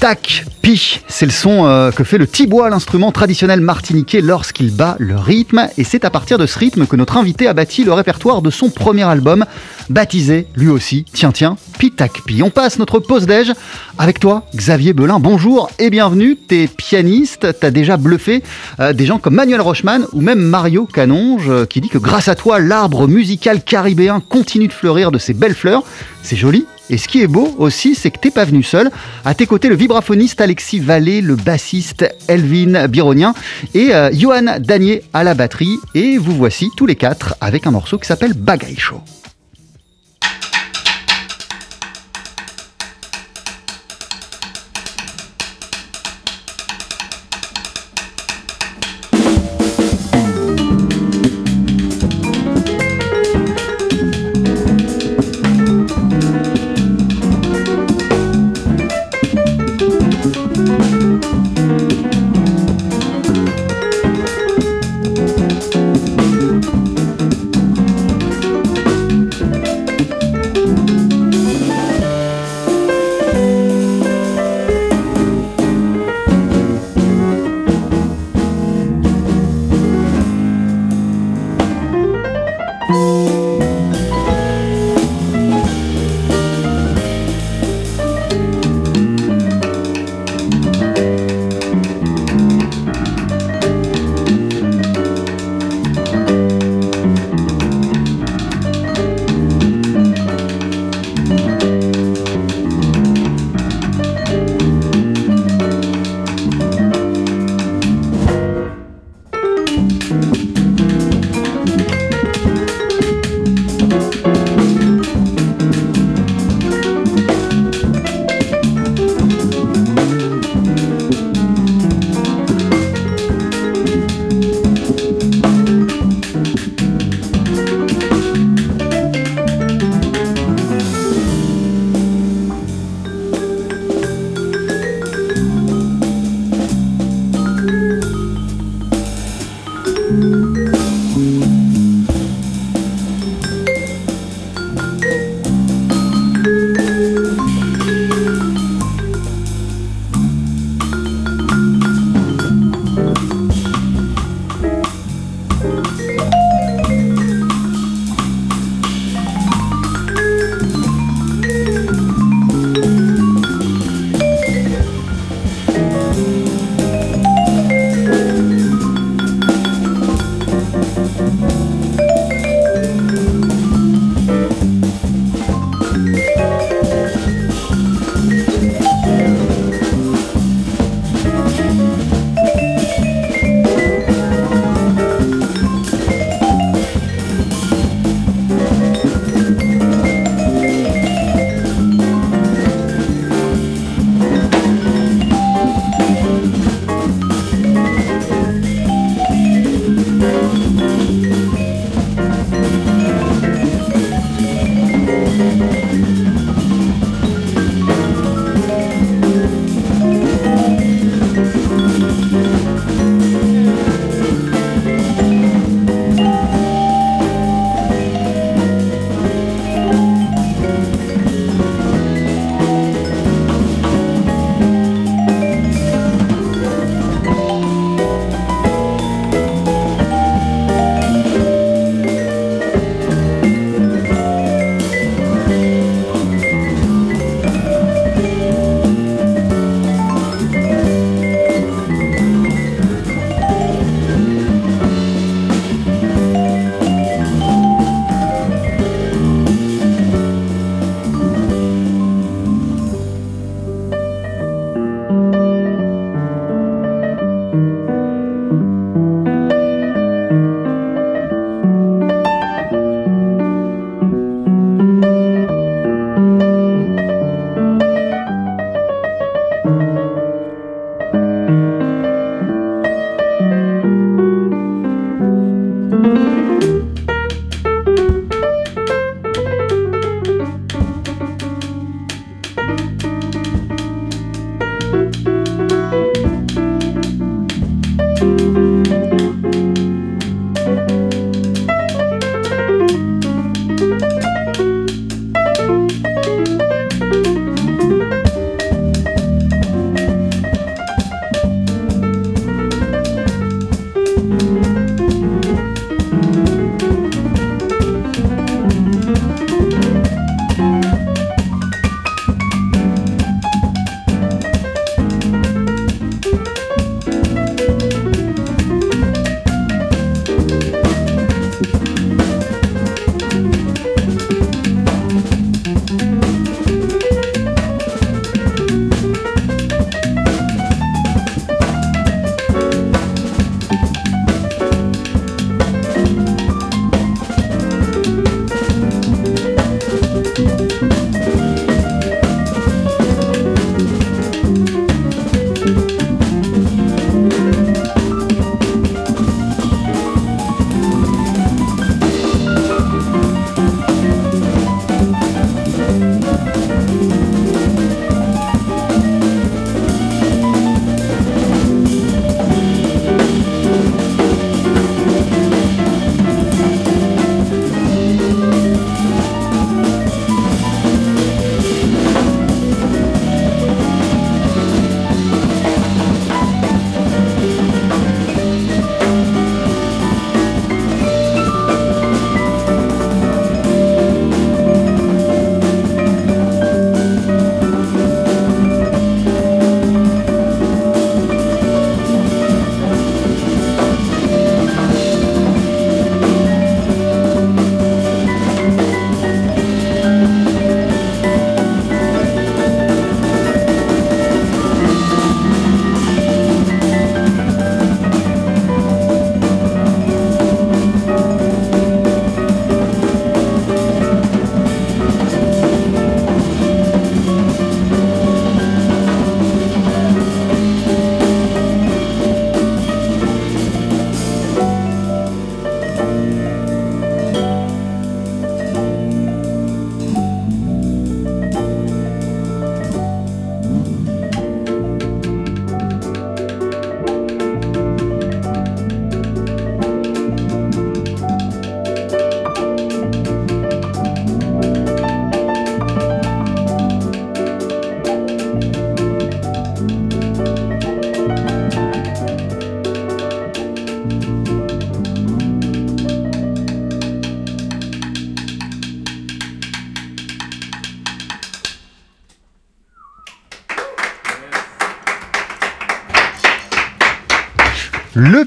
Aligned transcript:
Tac, 0.00 0.44
pi, 0.62 1.00
c'est 1.08 1.26
le 1.26 1.32
son 1.32 1.66
euh, 1.66 1.90
que 1.90 2.04
fait 2.04 2.18
le 2.18 2.28
tibois, 2.28 2.70
l'instrument 2.70 3.10
traditionnel 3.10 3.60
martiniquais 3.60 4.20
lorsqu'il 4.20 4.70
bat 4.70 4.94
le 5.00 5.16
rythme. 5.16 5.66
Et 5.76 5.82
c'est 5.82 6.04
à 6.04 6.10
partir 6.10 6.38
de 6.38 6.46
ce 6.46 6.56
rythme 6.56 6.86
que 6.86 6.94
notre 6.94 7.16
invité 7.16 7.48
a 7.48 7.52
bâti 7.52 7.82
le 7.82 7.92
répertoire 7.92 8.40
de 8.40 8.50
son 8.50 8.70
premier 8.70 9.02
album, 9.02 9.44
baptisé 9.90 10.46
lui 10.54 10.68
aussi, 10.68 11.04
tiens 11.12 11.32
tiens, 11.32 11.56
pi, 11.80 11.90
tac, 11.90 12.22
pi. 12.24 12.44
On 12.44 12.50
passe 12.50 12.78
notre 12.78 13.00
pause 13.00 13.26
déj 13.26 13.52
avec 13.98 14.20
toi, 14.20 14.46
Xavier 14.54 14.92
Belin. 14.92 15.18
Bonjour 15.18 15.68
et 15.80 15.90
bienvenue. 15.90 16.36
T'es 16.36 16.68
pianiste, 16.68 17.48
t'as 17.58 17.72
déjà 17.72 17.96
bluffé 17.96 18.44
euh, 18.78 18.92
des 18.92 19.04
gens 19.04 19.18
comme 19.18 19.34
Manuel 19.34 19.60
Rochman 19.60 20.02
ou 20.12 20.20
même 20.20 20.40
Mario 20.40 20.86
Canonge 20.86 21.48
euh, 21.48 21.66
qui 21.66 21.80
dit 21.80 21.88
que 21.88 21.98
grâce 21.98 22.28
à 22.28 22.36
toi, 22.36 22.60
l'arbre 22.60 23.08
musical 23.08 23.64
caribéen 23.64 24.20
continue 24.20 24.68
de 24.68 24.72
fleurir 24.72 25.10
de 25.10 25.18
ses 25.18 25.34
belles 25.34 25.56
fleurs. 25.56 25.82
C'est 26.22 26.36
joli, 26.36 26.66
et 26.90 26.98
ce 26.98 27.08
qui 27.08 27.22
est 27.22 27.26
beau 27.26 27.54
aussi, 27.58 27.94
c'est 27.94 28.10
que 28.10 28.18
t'es 28.18 28.30
pas 28.30 28.44
venu 28.44 28.62
seul. 28.62 28.90
À 29.24 29.34
tes 29.34 29.46
côtés, 29.46 29.68
le 29.68 29.76
vibraphoniste 29.76 30.40
Alexis 30.40 30.80
Vallée, 30.80 31.20
le 31.20 31.36
bassiste 31.36 32.08
Elvin 32.28 32.88
Bironien 32.88 33.34
et 33.74 33.94
euh, 33.94 34.10
Johan 34.12 34.58
Danier 34.58 35.02
à 35.12 35.24
la 35.24 35.34
batterie. 35.34 35.76
Et 35.94 36.18
vous 36.18 36.34
voici 36.34 36.70
tous 36.76 36.86
les 36.86 36.96
quatre 36.96 37.34
avec 37.40 37.66
un 37.66 37.70
morceau 37.70 37.98
qui 37.98 38.06
s'appelle 38.06 38.32
Bagaille 38.32 38.78
Show. 38.78 39.00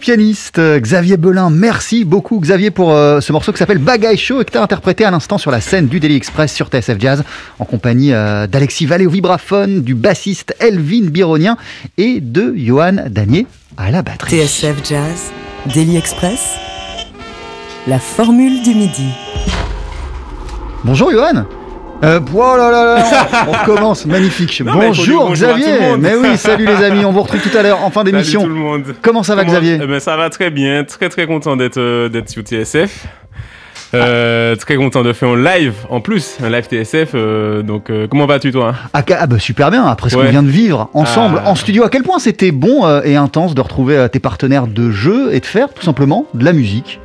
Pianiste 0.02 0.58
euh, 0.58 0.80
Xavier 0.80 1.16
Belin, 1.16 1.52
merci 1.52 2.04
beaucoup 2.04 2.40
Xavier 2.40 2.72
pour 2.72 2.92
euh, 2.92 3.22
ce 3.22 3.32
morceau 3.32 3.52
qui 3.54 3.60
s'appelle 3.60 3.78
Bagaille 3.78 4.18
Show 4.18 4.42
et 4.42 4.46
que 4.46 4.52
tu 4.52 4.58
as 4.58 4.64
interprété 4.64 5.06
à 5.06 5.12
l'instant 5.12 5.38
sur 5.38 5.52
la 5.52 5.62
scène 5.62 5.88
du 5.88 6.00
Daily 6.00 6.16
Express 6.16 6.52
sur 6.54 6.68
TSF 6.68 7.00
Jazz 7.00 7.24
en 7.60 7.66
compagnie 7.66 8.12
euh, 8.12 8.48
d'Alexis 8.48 8.88
Vallée 8.88 9.06
au 9.06 9.12
vibraphone, 9.12 9.84
du 9.84 9.94
bassiste 9.94 10.56
Elvin 10.60 11.06
Bironien 11.10 11.56
et 11.98 12.20
de 12.20 12.54
Johan 12.58 12.96
Danier 13.10 13.46
à 13.78 13.92
la 13.92 14.02
batterie. 14.02 14.46
TSF 14.46 14.78
Jazz, 14.84 15.32
Daily 15.74 15.98
Express, 15.98 16.56
la 17.88 18.00
formule 18.00 18.64
du 18.64 18.74
midi. 18.74 19.10
Bonjour 20.84 21.12
Johan 21.12 21.46
euh, 22.04 22.20
oh 22.34 22.40
là 22.58 22.72
là 22.72 22.96
là, 22.96 23.06
on 23.48 23.52
recommence, 23.52 24.06
magnifique. 24.06 24.62
Non, 24.66 24.74
bonjour 24.74 25.32
Xavier. 25.32 25.96
Mais 26.00 26.16
oui, 26.16 26.36
salut 26.38 26.66
les 26.66 26.84
amis, 26.84 27.06
on 27.06 27.12
vous 27.12 27.22
retrouve 27.22 27.42
tout 27.42 27.56
à 27.58 27.62
l'heure 27.64 27.84
en 27.84 27.90
fin 27.92 28.04
d'émission. 28.04 28.42
tout 28.44 28.48
le 28.50 28.56
monde. 28.56 28.84
Comment 29.02 29.24
ça 29.24 29.36
va 29.36 29.42
Comment- 29.44 29.54
Xavier 29.54 29.80
Eh 29.84 29.88
ben, 29.88 30.00
Ça 30.00 30.18
va 30.18 30.30
très 30.30 30.50
bien, 30.50 30.84
très 30.84 31.10
très 31.10 31.28
content 31.28 31.56
d'être 31.56 31.78
euh, 31.78 32.10
d'être 32.10 32.30
sur 32.30 32.44
TSF. 32.44 33.06
Euh, 33.94 34.56
Très 34.56 34.78
content 34.78 35.04
de 35.04 35.12
faire 35.12 35.28
un 35.30 35.36
live 35.44 35.74
en 35.90 36.00
plus, 36.00 36.38
un 36.42 36.50
live 36.50 36.64
TSF. 36.66 37.10
euh, 37.14 37.62
donc 37.62 37.90
euh, 37.90 38.08
comment 38.10 38.26
vas-tu 38.26 38.52
toi? 38.54 38.74
Ah, 38.94 39.02
ah 39.20 39.28
bah 39.28 39.38
super 39.38 39.70
bien, 39.70 39.86
après 39.86 40.10
ce 40.10 40.16
qu'on 40.16 40.24
vient 40.24 40.44
de 40.44 40.50
vivre 40.50 40.90
ensemble 40.94 41.42
Ah. 41.46 41.50
en 41.50 41.56
studio, 41.56 41.84
à 41.84 41.90
quel 41.90 42.04
point 42.04 42.18
c'était 42.18 42.52
bon 42.52 42.88
et 43.04 43.18
intense 43.18 43.54
de 43.54 43.60
retrouver 43.60 44.08
tes 44.10 44.20
partenaires 44.20 44.68
de 44.68 44.92
jeu 44.92 45.34
et 45.34 45.42
de 45.42 45.46
faire 45.46 45.74
tout 45.74 45.84
simplement 45.84 46.26
de 46.34 46.46
la 46.46 46.54
musique? 46.54 47.02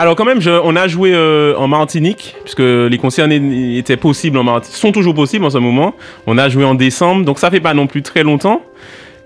Alors 0.00 0.14
quand 0.14 0.24
même, 0.24 0.40
je- 0.40 0.50
on 0.62 0.76
a 0.76 0.86
joué 0.86 1.12
euh, 1.12 1.56
en 1.56 1.66
Martinique, 1.66 2.36
puisque 2.44 2.60
les 2.60 2.98
concerts 2.98 3.28
étaient 3.30 3.96
possibles 3.96 4.38
en 4.38 4.44
Martinique, 4.44 4.76
sont 4.76 4.92
toujours 4.92 5.12
possibles 5.14 5.44
en 5.44 5.50
ce 5.50 5.58
moment. 5.58 5.92
On 6.28 6.38
a 6.38 6.48
joué 6.48 6.64
en 6.64 6.76
décembre, 6.76 7.24
donc 7.24 7.40
ça 7.40 7.50
fait 7.50 7.58
pas 7.60 7.74
non 7.74 7.88
plus 7.88 8.02
très 8.02 8.22
longtemps. 8.22 8.62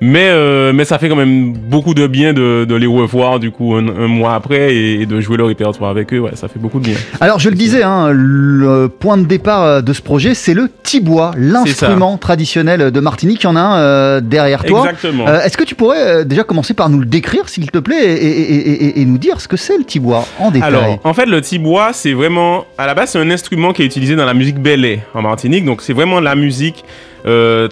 Mais, 0.04 0.30
euh, 0.30 0.72
mais 0.72 0.84
ça 0.84 0.98
fait 0.98 1.08
quand 1.08 1.14
même 1.14 1.52
beaucoup 1.52 1.94
de 1.94 2.08
bien 2.08 2.32
de, 2.32 2.64
de 2.64 2.74
les 2.74 2.88
revoir 2.88 3.38
du 3.38 3.52
coup 3.52 3.74
un, 3.76 3.86
un 3.86 4.08
mois 4.08 4.34
après 4.34 4.74
et, 4.74 5.02
et 5.02 5.06
de 5.06 5.20
jouer 5.20 5.36
le 5.36 5.44
répertoire 5.44 5.90
avec 5.92 6.12
eux. 6.12 6.18
Ouais, 6.18 6.32
ça 6.34 6.48
fait 6.48 6.58
beaucoup 6.58 6.80
de 6.80 6.86
bien. 6.86 6.96
Alors 7.20 7.38
je 7.38 7.48
le 7.48 7.54
disais, 7.54 7.84
hein, 7.84 8.08
le 8.10 8.88
point 8.88 9.16
de 9.16 9.24
départ 9.26 9.62
euh, 9.62 9.80
de 9.80 9.92
ce 9.92 10.02
projet, 10.02 10.34
c'est 10.34 10.54
le 10.54 10.68
tibois, 10.82 11.30
l'instrument 11.36 12.16
traditionnel 12.18 12.90
de 12.90 13.00
Martinique. 13.00 13.42
Il 13.44 13.46
y 13.46 13.50
en 13.50 13.54
a 13.54 13.60
un 13.60 13.78
euh, 13.78 14.20
derrière 14.20 14.64
toi. 14.64 14.80
Exactement. 14.90 15.28
Euh, 15.28 15.40
Est-ce 15.42 15.56
que 15.56 15.62
tu 15.62 15.76
pourrais 15.76 16.24
déjà 16.24 16.42
commencer 16.42 16.74
par 16.74 16.88
nous 16.90 16.98
le 16.98 17.06
décrire, 17.06 17.48
s'il 17.48 17.70
te 17.70 17.78
plaît, 17.78 18.04
et, 18.04 19.00
et- 19.00 19.04
nous 19.04 19.18
dire 19.18 19.40
ce 19.40 19.46
que 19.46 19.56
c'est 19.56 19.78
le 19.78 19.84
tibois 19.84 20.26
en 20.40 20.50
détail 20.50 20.68
Alors, 20.68 20.98
en 21.04 21.14
fait, 21.14 21.26
le 21.26 21.40
tibois, 21.40 21.92
c'est 21.92 22.12
vraiment, 22.12 22.64
à 22.76 22.86
la 22.88 22.94
base, 22.94 23.10
c'est 23.10 23.20
un 23.20 23.30
instrument 23.30 23.72
qui 23.72 23.82
est 23.82 23.86
utilisé 23.86 24.16
dans 24.16 24.24
la 24.26 24.34
musique 24.34 24.58
belé 24.58 24.98
en 25.14 25.22
Martinique. 25.22 25.64
Donc, 25.64 25.80
c'est 25.80 25.92
vraiment 25.92 26.18
la 26.18 26.34
musique 26.34 26.84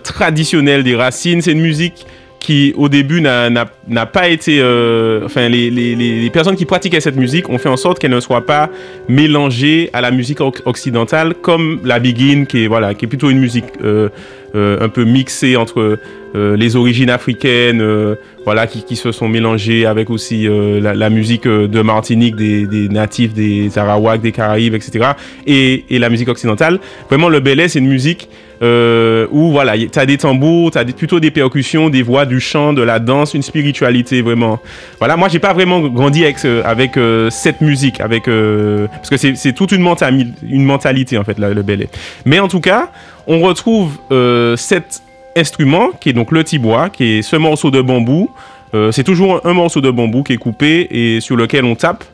traditionnelle 0.04 0.82
des 0.84 0.94
racines. 0.96 1.42
C'est 1.42 1.52
une 1.52 1.60
musique 1.60 2.06
qui, 2.40 2.72
au 2.76 2.88
début, 2.88 3.20
n'a 3.20 4.06
pas 4.06 4.28
été. 4.28 4.58
euh, 4.60 5.24
enfin, 5.26 5.48
les, 5.48 6.30
personnes 6.32 6.56
qui 6.56 6.64
pratiquaient 6.64 7.00
cette 7.00 7.16
musique 7.16 7.48
ont 7.48 7.58
fait 7.58 7.68
en 7.68 7.76
sorte 7.76 7.98
qu'elle 7.98 8.10
ne 8.10 8.20
soit 8.20 8.46
pas 8.46 8.70
mélangée 9.08 9.90
à 9.92 10.00
la 10.00 10.10
musique 10.10 10.40
oc- 10.40 10.62
occidentale, 10.64 11.34
comme 11.34 11.80
la 11.84 11.98
begin, 12.00 12.44
qui 12.46 12.64
est, 12.64 12.66
voilà, 12.66 12.94
qui 12.94 13.04
est 13.04 13.08
plutôt 13.08 13.30
une 13.30 13.38
musique 13.38 13.66
euh, 13.84 14.08
euh, 14.54 14.78
un 14.80 14.88
peu 14.88 15.04
mixée 15.04 15.56
entre 15.56 15.98
euh, 16.34 16.56
les 16.56 16.76
origines 16.76 17.10
africaines, 17.10 17.80
euh, 17.80 18.14
voilà, 18.44 18.66
qui, 18.66 18.82
qui 18.84 18.96
se 18.96 19.12
sont 19.12 19.28
mélangées 19.28 19.84
avec 19.86 20.10
aussi 20.10 20.46
euh, 20.46 20.80
la, 20.80 20.94
la 20.94 21.10
musique 21.10 21.46
euh, 21.46 21.66
de 21.68 21.80
Martinique, 21.82 22.36
des, 22.36 22.66
des 22.66 22.88
natifs, 22.88 23.34
des 23.34 23.76
Arawaks, 23.78 24.20
des 24.20 24.32
Caraïbes, 24.32 24.74
etc. 24.74 25.10
Et, 25.46 25.84
et 25.90 25.98
la 25.98 26.08
musique 26.08 26.28
occidentale. 26.28 26.78
Vraiment, 27.08 27.28
le 27.28 27.40
belay, 27.40 27.68
c'est 27.68 27.80
une 27.80 27.88
musique 27.88 28.28
euh, 28.62 29.26
où 29.30 29.50
voilà, 29.50 29.76
tu 29.78 29.98
as 29.98 30.06
des 30.06 30.18
tambours, 30.18 30.70
tu 30.70 30.78
as 30.78 30.84
plutôt 30.84 31.18
des 31.18 31.30
percussions, 31.30 31.88
des 31.88 32.02
voix, 32.02 32.26
du 32.26 32.40
chant, 32.40 32.72
de 32.72 32.82
la 32.82 32.98
danse, 32.98 33.34
une 33.34 33.42
spiritualité 33.42 34.20
vraiment. 34.22 34.58
Voilà, 34.98 35.16
moi, 35.16 35.28
j'ai 35.28 35.38
pas 35.38 35.52
vraiment 35.54 35.80
grandi 35.80 36.24
avec, 36.24 36.44
avec 36.64 36.96
euh, 36.96 37.30
cette 37.30 37.60
musique, 37.60 38.00
avec 38.00 38.24
parce 38.26 39.10
que 39.10 39.16
c'est 39.16 39.52
toute 39.52 39.72
une, 39.72 39.82
mentali- 39.82 40.32
une 40.48 40.64
mentalité 40.64 41.18
en 41.18 41.24
fait, 41.24 41.38
là, 41.38 41.50
le 41.54 41.62
belay. 41.62 41.88
Mais 42.26 42.38
en 42.38 42.48
tout 42.48 42.60
cas, 42.60 42.90
on 43.26 43.40
retrouve 43.40 43.92
euh, 44.12 44.56
cet 44.56 45.02
instrument 45.36 45.90
qui 46.00 46.10
est 46.10 46.12
donc 46.12 46.32
le 46.32 46.44
tibois, 46.44 46.90
qui 46.90 47.18
est 47.18 47.22
ce 47.22 47.36
morceau 47.36 47.70
de 47.70 47.80
bambou. 47.80 48.30
Euh, 48.74 48.92
c'est 48.92 49.04
toujours 49.04 49.40
un 49.44 49.52
morceau 49.52 49.80
de 49.80 49.90
bambou 49.90 50.22
qui 50.22 50.34
est 50.34 50.36
coupé 50.36 50.86
et 50.90 51.20
sur 51.20 51.36
lequel 51.36 51.64
on 51.64 51.74
tape 51.74 52.04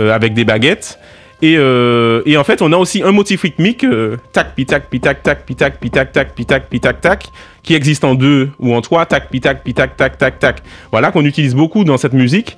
euh, 0.00 0.14
avec 0.14 0.34
des 0.34 0.44
baguettes. 0.44 0.98
Et, 1.42 1.56
euh, 1.58 2.22
et 2.24 2.38
en 2.38 2.44
fait, 2.44 2.62
on 2.62 2.72
a 2.72 2.76
aussi 2.78 3.02
un 3.02 3.12
motif 3.12 3.42
rythmique, 3.42 3.84
euh, 3.84 4.16
tac, 4.32 4.54
pitac, 4.54 4.88
pitac, 4.88 5.22
tac, 5.22 5.44
pitac, 5.44 5.78
pitac, 5.78 6.12
tac, 6.12 6.34
pitac, 6.34 6.68
pitac, 6.70 7.00
tac, 7.02 7.26
qui 7.62 7.74
existe 7.74 8.04
en 8.04 8.14
deux 8.14 8.50
ou 8.58 8.74
en 8.74 8.80
trois, 8.80 9.04
tac, 9.04 9.28
pitac, 9.28 9.62
pitac, 9.62 9.96
tac, 9.96 10.16
tac, 10.16 10.38
tac. 10.38 10.62
Voilà, 10.90 11.10
qu'on 11.10 11.26
utilise 11.26 11.54
beaucoup 11.54 11.84
dans 11.84 11.98
cette 11.98 12.14
musique. 12.14 12.56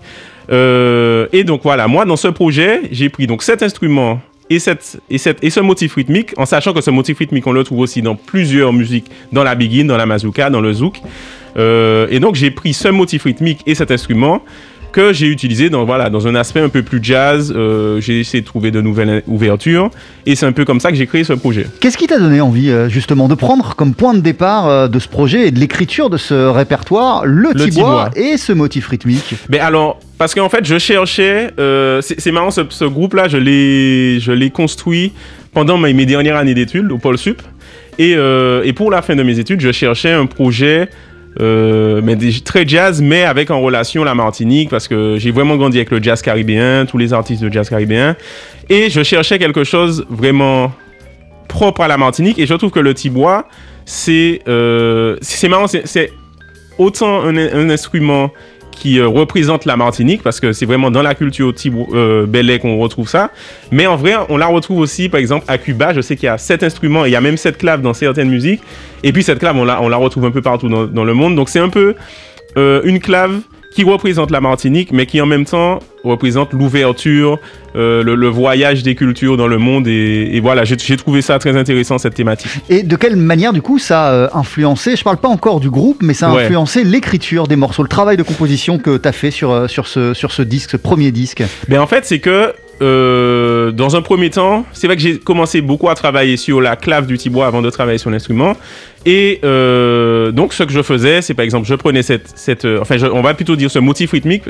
Et 0.50 1.44
donc 1.44 1.62
voilà, 1.62 1.88
moi, 1.88 2.04
dans 2.04 2.16
ce 2.16 2.28
projet, 2.28 2.82
j'ai 2.90 3.08
pris 3.08 3.26
donc 3.26 3.42
cet 3.42 3.62
instrument 3.62 4.20
et, 4.50 4.58
cette, 4.58 5.00
et, 5.10 5.18
cette, 5.18 5.42
et 5.42 5.50
ce 5.50 5.60
motif 5.60 5.94
rythmique, 5.94 6.32
en 6.36 6.46
sachant 6.46 6.72
que 6.72 6.80
ce 6.80 6.90
motif 6.90 7.18
rythmique, 7.18 7.46
on 7.46 7.52
le 7.52 7.64
trouve 7.64 7.80
aussi 7.80 8.02
dans 8.02 8.16
plusieurs 8.16 8.72
musiques, 8.72 9.10
dans 9.32 9.44
la 9.44 9.54
begin, 9.54 9.84
dans 9.84 9.96
la 9.96 10.06
mazurka, 10.06 10.50
dans 10.50 10.60
le 10.60 10.72
zouk. 10.72 11.00
Euh, 11.56 12.06
et 12.10 12.20
donc, 12.20 12.34
j'ai 12.34 12.50
pris 12.50 12.72
ce 12.72 12.88
motif 12.88 13.24
rythmique 13.24 13.60
et 13.66 13.74
cet 13.74 13.90
instrument 13.90 14.42
que 14.92 15.12
j'ai 15.12 15.26
utilisé 15.26 15.70
dans, 15.70 15.84
voilà, 15.84 16.10
dans 16.10 16.26
un 16.26 16.34
aspect 16.34 16.60
un 16.60 16.68
peu 16.68 16.82
plus 16.82 16.98
jazz. 17.02 17.52
Euh, 17.54 18.00
j'ai 18.00 18.20
essayé 18.20 18.40
de 18.40 18.46
trouver 18.46 18.70
de 18.70 18.80
nouvelles 18.80 19.22
ouvertures. 19.26 19.90
Et 20.26 20.34
c'est 20.34 20.46
un 20.46 20.52
peu 20.52 20.64
comme 20.64 20.80
ça 20.80 20.90
que 20.90 20.96
j'ai 20.96 21.06
créé 21.06 21.24
ce 21.24 21.32
projet. 21.34 21.66
Qu'est-ce 21.80 21.96
qui 21.98 22.06
t'a 22.06 22.18
donné 22.18 22.40
envie 22.40 22.70
euh, 22.70 22.88
justement 22.88 23.28
de 23.28 23.34
prendre 23.34 23.74
comme 23.76 23.94
point 23.94 24.14
de 24.14 24.20
départ 24.20 24.66
euh, 24.68 24.88
de 24.88 24.98
ce 24.98 25.08
projet 25.08 25.48
et 25.48 25.50
de 25.50 25.58
l'écriture 25.58 26.10
de 26.10 26.16
ce 26.16 26.34
répertoire 26.48 27.24
le, 27.26 27.50
Le 27.54 27.64
tibois 27.68 27.70
tibois. 27.70 28.10
et 28.16 28.36
ce 28.36 28.52
motif 28.52 28.88
rythmique? 28.88 29.34
Mais 29.48 29.58
alors, 29.58 29.98
parce 30.18 30.34
qu'en 30.34 30.48
fait, 30.48 30.64
je 30.64 30.78
cherchais. 30.78 31.50
c'est 32.00 32.32
marrant, 32.32 32.50
ce, 32.50 32.62
ce 32.68 32.84
groupe-là, 32.84 33.28
je 33.28 33.36
l'ai 33.38 34.18
je 34.20 34.32
l'ai 34.32 34.50
construit 34.50 35.12
pendant 35.52 35.78
mes, 35.78 35.92
mes 35.92 36.06
dernières 36.06 36.36
années 36.36 36.54
d'études 36.54 36.90
au 36.92 36.98
Pôle 36.98 37.18
Sup. 37.18 37.40
Et, 37.98 38.12
et 38.12 38.72
pour 38.74 38.90
la 38.92 39.02
fin 39.02 39.16
de 39.16 39.22
mes 39.24 39.38
études, 39.40 39.60
je 39.60 39.72
cherchais 39.72 40.12
un 40.12 40.26
projet. 40.26 40.88
Euh, 41.40 42.00
mais 42.02 42.16
très 42.44 42.66
jazz, 42.66 43.00
mais 43.00 43.22
avec 43.24 43.50
en 43.50 43.60
relation 43.60 44.04
la 44.04 44.14
Martinique, 44.14 44.70
parce 44.70 44.88
que 44.88 45.16
j'ai 45.18 45.30
vraiment 45.30 45.56
grandi 45.56 45.78
avec 45.78 45.90
le 45.90 46.02
jazz 46.02 46.20
caribéen, 46.22 46.84
tous 46.86 46.98
les 46.98 47.12
artistes 47.12 47.42
de 47.42 47.52
jazz 47.52 47.68
caribéen, 47.68 48.16
et 48.68 48.90
je 48.90 49.02
cherchais 49.02 49.38
quelque 49.38 49.64
chose 49.64 50.04
vraiment 50.10 50.72
propre 51.48 51.80
à 51.82 51.88
la 51.88 51.96
Martinique, 51.96 52.38
et 52.38 52.46
je 52.46 52.54
trouve 52.54 52.70
que 52.70 52.80
le 52.80 52.92
tibois, 52.94 53.46
c'est 53.84 54.40
euh, 54.48 55.16
c'est 55.20 55.48
marrant, 55.48 55.66
c'est- 55.66 56.12
autant 56.78 57.22
un 57.24 57.70
instrument 57.70 58.30
qui 58.78 58.98
euh, 58.98 59.06
représente 59.08 59.64
la 59.64 59.76
Martinique, 59.76 60.22
parce 60.22 60.40
que 60.40 60.52
c'est 60.52 60.66
vraiment 60.66 60.90
dans 60.90 61.02
la 61.02 61.14
culture 61.14 61.52
Tibo- 61.52 61.88
euh, 61.94 62.58
qu'on 62.58 62.78
retrouve 62.78 63.08
ça. 63.08 63.30
Mais 63.70 63.86
en 63.86 63.96
vrai, 63.96 64.14
on 64.28 64.36
la 64.36 64.46
retrouve 64.46 64.78
aussi, 64.78 65.08
par 65.08 65.20
exemple, 65.20 65.44
à 65.48 65.58
Cuba. 65.58 65.92
Je 65.92 66.00
sais 66.00 66.16
qu'il 66.16 66.26
y 66.26 66.30
a 66.30 66.38
sept 66.38 66.62
instruments 66.62 67.04
il 67.04 67.12
y 67.12 67.16
a 67.16 67.20
même 67.20 67.36
sept 67.36 67.58
claves 67.58 67.82
dans 67.82 67.94
certaines 67.94 68.30
musiques. 68.30 68.60
Et 69.02 69.12
puis 69.12 69.22
cette 69.22 69.38
clave, 69.38 69.56
on 69.56 69.64
la, 69.64 69.82
on 69.82 69.88
la 69.88 69.96
retrouve 69.96 70.24
un 70.24 70.30
peu 70.30 70.42
partout 70.42 70.68
dans, 70.68 70.86
dans 70.86 71.04
le 71.04 71.14
monde. 71.14 71.34
Donc 71.36 71.48
c'est 71.48 71.60
un 71.60 71.68
peu 71.68 71.94
euh, 72.56 72.80
une 72.84 73.00
clave 73.00 73.40
qui 73.74 73.84
représente 73.84 74.30
la 74.30 74.40
Martinique, 74.40 74.90
mais 74.92 75.06
qui 75.06 75.20
en 75.20 75.26
même 75.26 75.44
temps 75.44 75.78
représente 76.04 76.52
l'ouverture, 76.52 77.38
euh, 77.76 78.02
le, 78.02 78.14
le 78.14 78.28
voyage 78.28 78.82
des 78.82 78.94
cultures 78.94 79.36
dans 79.36 79.46
le 79.46 79.58
monde. 79.58 79.86
Et, 79.86 80.30
et 80.36 80.40
voilà, 80.40 80.64
j'ai 80.64 80.96
trouvé 80.96 81.20
ça 81.22 81.38
très 81.38 81.56
intéressant, 81.56 81.98
cette 81.98 82.14
thématique. 82.14 82.50
Et 82.70 82.82
de 82.82 82.96
quelle 82.96 83.16
manière, 83.16 83.52
du 83.52 83.62
coup, 83.62 83.78
ça 83.78 84.06
a 84.08 84.12
euh, 84.12 84.28
influencé, 84.32 84.96
je 84.96 85.04
parle 85.04 85.18
pas 85.18 85.28
encore 85.28 85.60
du 85.60 85.70
groupe, 85.70 85.98
mais 86.02 86.14
ça 86.14 86.28
a 86.30 86.34
Ouais. 86.34 86.44
influencé 86.44 86.82
l'écriture 86.84 87.46
des 87.46 87.56
morceaux, 87.56 87.82
le 87.82 87.88
travail 87.88 88.16
de 88.16 88.22
composition 88.22 88.78
que 88.78 88.96
tu 88.96 89.08
as 89.08 89.12
fait 89.12 89.30
sur, 89.30 89.50
euh, 89.50 89.68
sur, 89.68 89.86
ce, 89.86 90.14
sur 90.14 90.32
ce 90.32 90.42
disque, 90.42 90.70
ce 90.70 90.76
premier 90.76 91.10
disque? 91.10 91.42
Ben 91.68 91.78
en 91.80 91.86
fait, 91.86 92.04
c'est 92.04 92.20
que 92.20 92.52
euh, 92.80 93.37
dans 93.70 93.96
un 93.96 94.02
premier 94.02 94.30
temps, 94.30 94.64
c'est 94.72 94.86
vrai 94.86 94.96
que 94.96 95.02
j'ai 95.02 95.18
commencé 95.18 95.60
beaucoup 95.60 95.88
à 95.88 95.94
travailler 95.94 96.36
sur 96.36 96.60
la 96.60 96.76
clave 96.76 97.06
du 97.06 97.18
tibois 97.18 97.46
avant 97.46 97.62
de 97.62 97.70
travailler 97.70 97.98
sur 97.98 98.10
l'instrument. 98.10 98.56
Et 99.06 99.40
euh, 99.44 100.30
donc, 100.32 100.52
ce 100.52 100.62
que 100.64 100.72
je 100.72 100.82
faisais, 100.82 101.22
c'est 101.22 101.34
par 101.34 101.44
exemple, 101.44 101.66
je 101.66 101.74
prenais 101.74 102.02
cette, 102.02 102.30
cette 102.34 102.64
euh, 102.64 102.78
enfin, 102.80 102.96
je- 102.98 103.06
on 103.06 103.22
va 103.22 103.34
plutôt 103.34 103.56
dire 103.56 103.70
ce 103.70 103.78
motif 103.78 104.12
rythmique, 104.12 104.44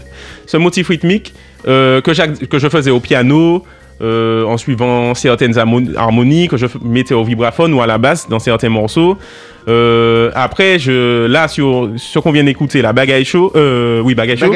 ce 0.46 0.56
motif 0.56 0.88
rythmique 0.88 1.34
euh, 1.66 2.00
que, 2.00 2.44
que 2.46 2.58
je 2.58 2.68
faisais 2.68 2.90
au 2.90 3.00
piano. 3.00 3.64
euh, 4.00 4.44
en 4.44 4.56
suivant 4.56 5.12
certaines 5.16 5.58
harmon- 5.58 5.92
harmonies 5.96 6.46
que 6.46 6.56
je 6.56 6.66
mettais 6.84 7.14
au 7.14 7.24
vibraphone 7.24 7.74
ou 7.74 7.82
à 7.82 7.86
la 7.88 7.98
basse 7.98 8.28
dans 8.28 8.38
certains 8.38 8.68
morceaux. 8.68 9.18
Euh, 9.66 10.30
après, 10.36 10.78
je, 10.78 11.26
là, 11.26 11.48
sur 11.48 11.90
ce 11.96 12.20
qu'on 12.20 12.30
vient 12.30 12.44
d'écouter, 12.44 12.80
la 12.80 12.92
bagaille 12.92 13.24
show, 13.24 13.50
euh, 13.56 14.00
oui, 14.00 14.14
bagaille 14.14 14.36
show, 14.38 14.46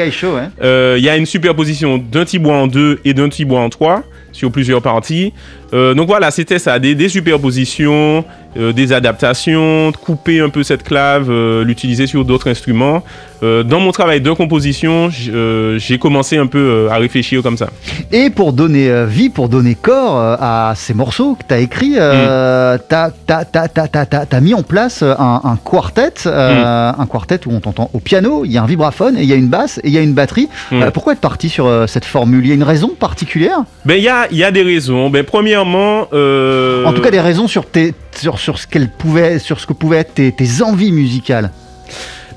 euh, 0.63 0.95
il 0.97 1.03
y 1.03 1.09
a 1.09 1.17
une 1.17 1.25
superposition 1.25 1.97
d'un 1.97 2.23
tibois 2.23 2.55
en 2.55 2.67
deux 2.67 2.99
et 3.03 3.13
d'un 3.13 3.27
tibois 3.27 3.59
en 3.59 3.69
trois 3.69 4.03
sur 4.33 4.51
plusieurs 4.51 4.81
parties. 4.81 5.33
Euh, 5.73 5.93
donc 5.93 6.07
voilà, 6.07 6.29
c'était 6.31 6.59
ça, 6.59 6.77
des, 6.79 6.93
des 6.95 7.09
superpositions, 7.09 8.23
euh, 8.57 8.71
des 8.73 8.93
adaptations, 8.93 9.91
couper 9.91 10.39
un 10.39 10.49
peu 10.49 10.61
cette 10.63 10.83
clave, 10.83 11.29
euh, 11.31 11.63
l'utiliser 11.63 12.05
sur 12.07 12.23
d'autres 12.25 12.49
instruments. 12.49 13.03
dans 13.43 13.81
mon 13.81 13.91
travail 13.91 14.21
de 14.21 14.31
composition, 14.31 15.09
j'ai 15.11 15.97
commencé 15.99 16.37
un 16.37 16.47
peu 16.47 16.87
à 16.89 16.95
réfléchir 16.95 17.41
comme 17.43 17.57
ça. 17.57 17.67
Et 18.13 18.29
pour 18.29 18.53
donner 18.53 18.87
vie, 19.05 19.29
pour 19.29 19.49
donner 19.49 19.75
corps 19.75 20.17
à 20.17 20.73
ces 20.77 20.93
morceaux 20.93 21.35
que 21.35 21.43
tu 21.49 21.53
as 21.53 21.59
écrits, 21.59 21.95
t'as- 21.95 23.11
t'as- 23.27 24.25
t'as 24.25 24.39
mis 24.39 24.53
en 24.53 24.63
place 24.63 25.03
un, 25.03 25.41
un 25.43 25.57
quartet, 25.57 26.13
euh, 26.25 26.91
un 26.97 27.05
quartet 27.05 27.39
où 27.45 27.51
on 27.53 27.59
t'entend 27.59 27.89
au 27.93 27.99
piano, 27.99 28.45
il 28.45 28.51
y 28.53 28.57
a 28.57 28.63
un 28.63 28.65
vibraphone, 28.65 29.15
il 29.17 29.25
y 29.25 29.33
a 29.33 29.35
une 29.35 29.49
basse, 29.49 29.77
et 29.83 29.87
il 29.89 29.93
y 29.93 29.97
a 29.97 30.01
une 30.01 30.13
batterie. 30.13 30.47
Mm. 30.71 30.85
Pourquoi 30.93 31.11
être 31.13 31.19
parti 31.19 31.49
sur 31.49 31.69
cette 31.87 32.05
formule? 32.05 32.45
Il 32.45 32.47
y 32.47 32.51
a 32.51 32.55
une 32.55 32.63
raison 32.63 32.91
particulière? 32.97 33.59
Ben 33.85 33.95
il 33.95 34.03
y 34.03 34.09
a, 34.09 34.27
y 34.31 34.43
a 34.45 34.51
des 34.51 34.63
raisons. 34.63 35.09
Ben 35.09 35.25
premièrement, 35.63 36.07
euh, 36.13 36.85
En 36.85 36.93
tout 36.93 37.01
cas, 37.01 37.11
des 37.11 37.19
raisons 37.19 37.47
sur, 37.47 37.65
tes, 37.65 37.93
sur, 38.15 38.39
sur, 38.39 38.57
ce 38.57 38.67
qu'elle 38.67 38.89
pouvait, 38.89 39.39
sur 39.39 39.59
ce 39.59 39.67
que 39.67 39.73
pouvaient 39.73 39.97
être 39.97 40.13
tes, 40.13 40.31
tes 40.31 40.61
envies 40.61 40.91
musicales. 40.91 41.51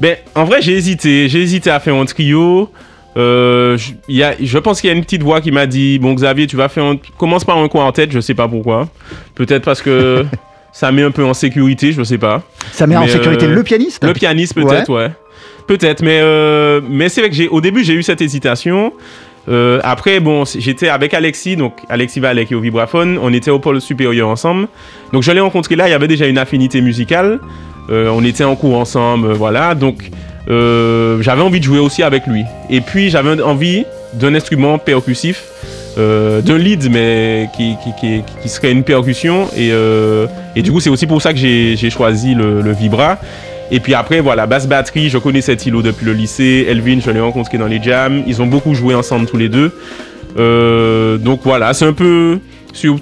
Ben, 0.00 0.16
en 0.34 0.44
vrai, 0.44 0.60
j'ai 0.60 0.72
hésité. 0.72 1.28
J'ai 1.28 1.42
hésité 1.42 1.70
à 1.70 1.80
faire 1.80 1.94
un 1.94 2.04
trio. 2.04 2.70
Euh, 3.16 3.78
y 4.08 4.22
a, 4.22 4.34
je 4.38 4.58
pense 4.58 4.80
qu'il 4.80 4.88
y 4.88 4.92
a 4.92 4.96
une 4.96 5.02
petite 5.02 5.22
voix 5.22 5.40
qui 5.40 5.50
m'a 5.50 5.66
dit 5.66 5.98
Bon, 5.98 6.12
Xavier, 6.12 6.46
tu 6.46 6.56
vas 6.56 6.68
faire 6.68 6.84
un. 6.84 6.96
Commence 7.16 7.44
par 7.44 7.56
un 7.56 7.68
quartet, 7.68 8.08
je 8.10 8.20
sais 8.20 8.34
pas 8.34 8.46
pourquoi. 8.46 8.88
Peut-être 9.34 9.64
parce 9.64 9.80
que 9.80 10.26
ça 10.72 10.92
met 10.92 11.02
un 11.02 11.10
peu 11.10 11.24
en 11.24 11.32
sécurité, 11.32 11.92
je 11.92 12.02
sais 12.02 12.18
pas. 12.18 12.42
Ça 12.72 12.86
met 12.86 12.96
en 12.96 13.06
sécurité 13.06 13.46
euh, 13.46 13.54
le 13.54 13.62
pianiste 13.62 14.04
Le 14.04 14.12
pianiste, 14.12 14.54
peut-être, 14.54 14.92
ouais. 14.92 15.10
Peut-être, 15.66 16.02
mais, 16.02 16.20
euh, 16.22 16.80
mais 16.88 17.08
c'est 17.08 17.20
vrai 17.22 17.30
que 17.30 17.34
j'ai, 17.34 17.48
au 17.48 17.60
début, 17.60 17.82
j'ai 17.82 17.94
eu 17.94 18.02
cette 18.02 18.20
hésitation. 18.20 18.92
Euh, 19.48 19.80
après, 19.84 20.20
bon, 20.20 20.44
j'étais 20.44 20.88
avec 20.88 21.14
Alexis, 21.14 21.56
donc 21.56 21.78
Alexis 21.88 22.20
Vallet 22.20 22.46
qui 22.46 22.54
est 22.54 22.56
au 22.56 22.60
vibraphone. 22.60 23.18
On 23.20 23.32
était 23.32 23.50
au 23.50 23.58
pôle 23.58 23.80
supérieur 23.80 24.28
ensemble. 24.28 24.68
Donc 25.12 25.22
je 25.22 25.30
l'ai 25.32 25.40
rencontré 25.40 25.76
là, 25.76 25.88
il 25.88 25.92
y 25.92 25.94
avait 25.94 26.08
déjà 26.08 26.26
une 26.26 26.38
affinité 26.38 26.80
musicale. 26.80 27.38
Euh, 27.90 28.10
on 28.12 28.24
était 28.24 28.44
en 28.44 28.56
cours 28.56 28.76
ensemble, 28.76 29.28
euh, 29.28 29.34
voilà. 29.34 29.74
Donc 29.74 30.10
j'avais 30.48 31.42
envie 31.42 31.60
de 31.60 31.64
jouer 31.64 31.78
aussi 31.78 32.02
avec 32.02 32.26
lui. 32.26 32.44
Et 32.70 32.80
puis 32.80 33.10
j'avais 33.10 33.40
envie 33.42 33.84
d'un 34.14 34.34
instrument 34.34 34.78
percussif, 34.78 35.44
d'un 35.96 36.58
lead, 36.58 36.90
mais 36.90 37.48
qui, 37.56 37.76
qui, 38.00 38.48
serait 38.48 38.70
une 38.70 38.84
percussion. 38.84 39.48
Et, 39.56 39.72
et 40.54 40.62
du 40.62 40.70
coup, 40.70 40.78
c'est 40.78 40.90
aussi 40.90 41.06
pour 41.06 41.20
ça 41.20 41.32
que 41.32 41.38
j'ai 41.38 41.90
choisi 41.90 42.34
le 42.34 42.72
vibra. 42.72 43.18
Et 43.70 43.80
puis 43.80 43.94
après, 43.94 44.20
voilà, 44.20 44.46
basse 44.46 44.68
batterie, 44.68 45.08
je 45.08 45.18
connaissais 45.18 45.56
Thilo 45.56 45.82
depuis 45.82 46.06
le 46.06 46.12
lycée. 46.12 46.66
Elvin, 46.68 46.98
je 47.04 47.10
l'ai 47.10 47.20
rencontré 47.20 47.58
dans 47.58 47.66
les 47.66 47.82
jams. 47.82 48.22
Ils 48.26 48.40
ont 48.42 48.46
beaucoup 48.46 48.74
joué 48.74 48.94
ensemble 48.94 49.26
tous 49.26 49.36
les 49.36 49.48
deux. 49.48 49.72
Euh, 50.38 51.18
donc 51.18 51.40
voilà, 51.44 51.72
c'est 51.74 51.84
un 51.86 51.92
peu 51.92 52.38
sur 52.72 52.98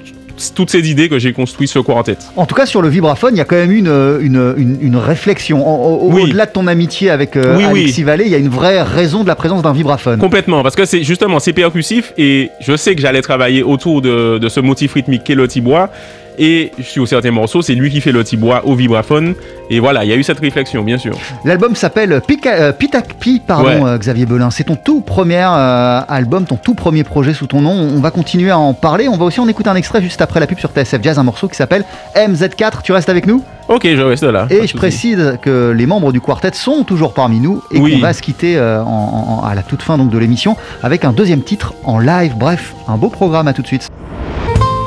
toutes 0.56 0.71
ces 0.71 0.90
idées 0.90 1.09
que 1.09 1.18
j'ai 1.18 1.33
construit 1.33 1.68
ce 1.68 1.78
quartet. 1.78 2.16
En 2.37 2.44
tout 2.47 2.54
cas, 2.56 2.66
sur 2.66 2.83
le 2.83 2.88
vibraphone, 2.88 3.35
il 3.35 3.38
y 3.38 3.40
a 3.40 3.44
quand 3.44 3.56
même 3.56 3.71
une, 3.71 3.87
une, 4.21 4.54
une, 4.56 4.78
une 4.80 4.97
réflexion. 4.97 5.66
En- 5.66 5.94
au- 6.06 6.11
Oui. 6.12 6.23
Au-delà 6.25 6.47
de 6.47 6.50
ton 6.52 6.66
amitié 6.66 7.11
avec 7.11 7.37
euh, 7.37 7.56
Oui, 7.56 7.64
oui. 7.73 7.80
Alexis 7.83 8.02
Vallée, 8.02 8.25
il 8.26 8.30
y 8.33 8.35
a 8.35 8.38
une 8.38 8.49
vraie 8.49 8.83
raison 8.83 9.23
de 9.23 9.28
la 9.28 9.37
présence 9.37 9.62
d'un 9.62 9.73
vibraphone. 9.73 10.18
Complètement, 10.18 10.62
parce 10.62 10.75
que 10.75 10.85
c'est 10.87 11.04
justement 11.04 11.38
c'est 11.38 11.52
percussif 11.52 12.12
et 12.18 12.50
je 12.61 12.76
sais 12.76 12.94
que 12.97 13.00
j'allais 13.00 13.23
travailler 13.23 13.62
autour 13.62 14.02
de, 14.02 14.38
de 14.38 14.49
ce 14.49 14.59
motif 14.61 14.94
rythmique 14.94 15.23
qu'est 15.25 15.35
le 15.37 15.47
tibois. 15.47 15.90
Et 16.38 16.73
sur 16.83 17.07
certains 17.07 17.31
morceaux, 17.31 17.62
c'est 17.62 17.75
lui 17.75 17.91
qui 17.91 18.00
fait 18.00 18.11
le 18.12 18.25
tibois 18.25 18.62
au 18.67 18.75
vibraphone. 18.75 19.35
Et 19.71 19.79
voilà, 19.81 20.05
il 20.05 20.11
y 20.11 20.12
a 20.12 20.17
eu 20.17 20.23
cette 20.23 20.41
réflexion, 20.41 20.83
bien 20.83 20.99
sûr. 20.99 21.17
L'album 21.45 21.75
s'appelle 21.76 22.12
euh, 22.12 22.73
Pitakpi, 22.73 23.41
pardon, 23.47 23.64
Ouais. 23.85 23.91
euh, 23.91 23.99
Xavier 23.99 24.26
Belin. 24.26 24.50
C'est 24.50 24.64
ton 24.64 24.76
tout 24.76 25.00
premier 25.00 25.45
euh, 25.47 26.00
album, 26.09 26.45
ton 26.45 26.57
tout 26.57 26.75
premier 26.75 27.05
projet 27.05 27.33
sous 27.35 27.47
ton 27.47 27.61
nom. 27.61 27.71
On 27.73 28.00
va 28.00 28.11
continuer 28.11 28.50
à 28.50 28.59
en 28.59 28.75
parler. 28.75 29.09
On 29.09 29.17
va 29.17 29.25
aussi 29.25 29.41
en 29.41 29.49
écouter 29.49 29.71
un 29.71 29.76
extrait 29.76 30.03
juste 30.03 30.21
après 30.23 30.41
la 30.41 30.47
pub 30.47 30.59
sur 30.59 30.71
TSF 30.71 31.03
Jazz, 31.03 31.19
un 31.19 31.23
morceau 31.23 31.49
qui 31.49 31.57
s'appelle 31.57 31.85
MZ4. 32.17 32.83
Tu 32.83 32.93
restes 32.93 33.09
avec 33.09 33.26
nous? 33.26 33.43
Ok, 33.69 33.87
je 33.87 34.03
reste 34.03 34.25
là. 34.25 34.47
Et 34.50 34.67
je 34.67 34.76
précise 34.76 35.38
que 35.41 35.71
les 35.71 35.87
membres 35.87 36.12
du 36.12 36.21
quartet 36.21 36.50
sont 36.53 36.83
toujours 36.85 37.14
parmi 37.14 37.41
nous 37.41 37.62
et 37.73 37.79
Oui. 37.79 37.93
qu'on 37.93 37.99
va 38.00 38.12
se 38.12 38.21
quitter 38.21 38.59
euh, 38.59 38.83
en- 38.83 39.41
en- 39.41 39.47
à 39.47 39.55
la 39.55 39.62
toute 39.62 39.83
fin 39.83 39.97
donc 39.97 40.11
de 40.11 40.19
l'émission 40.19 40.57
avec 40.83 41.05
un 41.05 41.12
deuxième 41.12 41.43
titre 41.43 41.75
en 41.85 41.99
live. 41.99 42.35
Bref, 42.37 42.75
un 42.88 42.97
beau 42.99 43.09
programme. 43.09 43.49
À 43.49 43.53
tout 43.55 43.62
de 43.62 43.67
suite. 43.67 43.88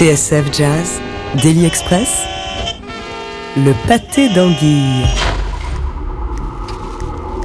TSF 0.00 0.46
Jazz, 0.56 0.98
Daily 1.42 1.66
Express, 1.66 2.22
le 3.54 3.74
pâté 3.86 4.30
d'anguille. 4.30 5.04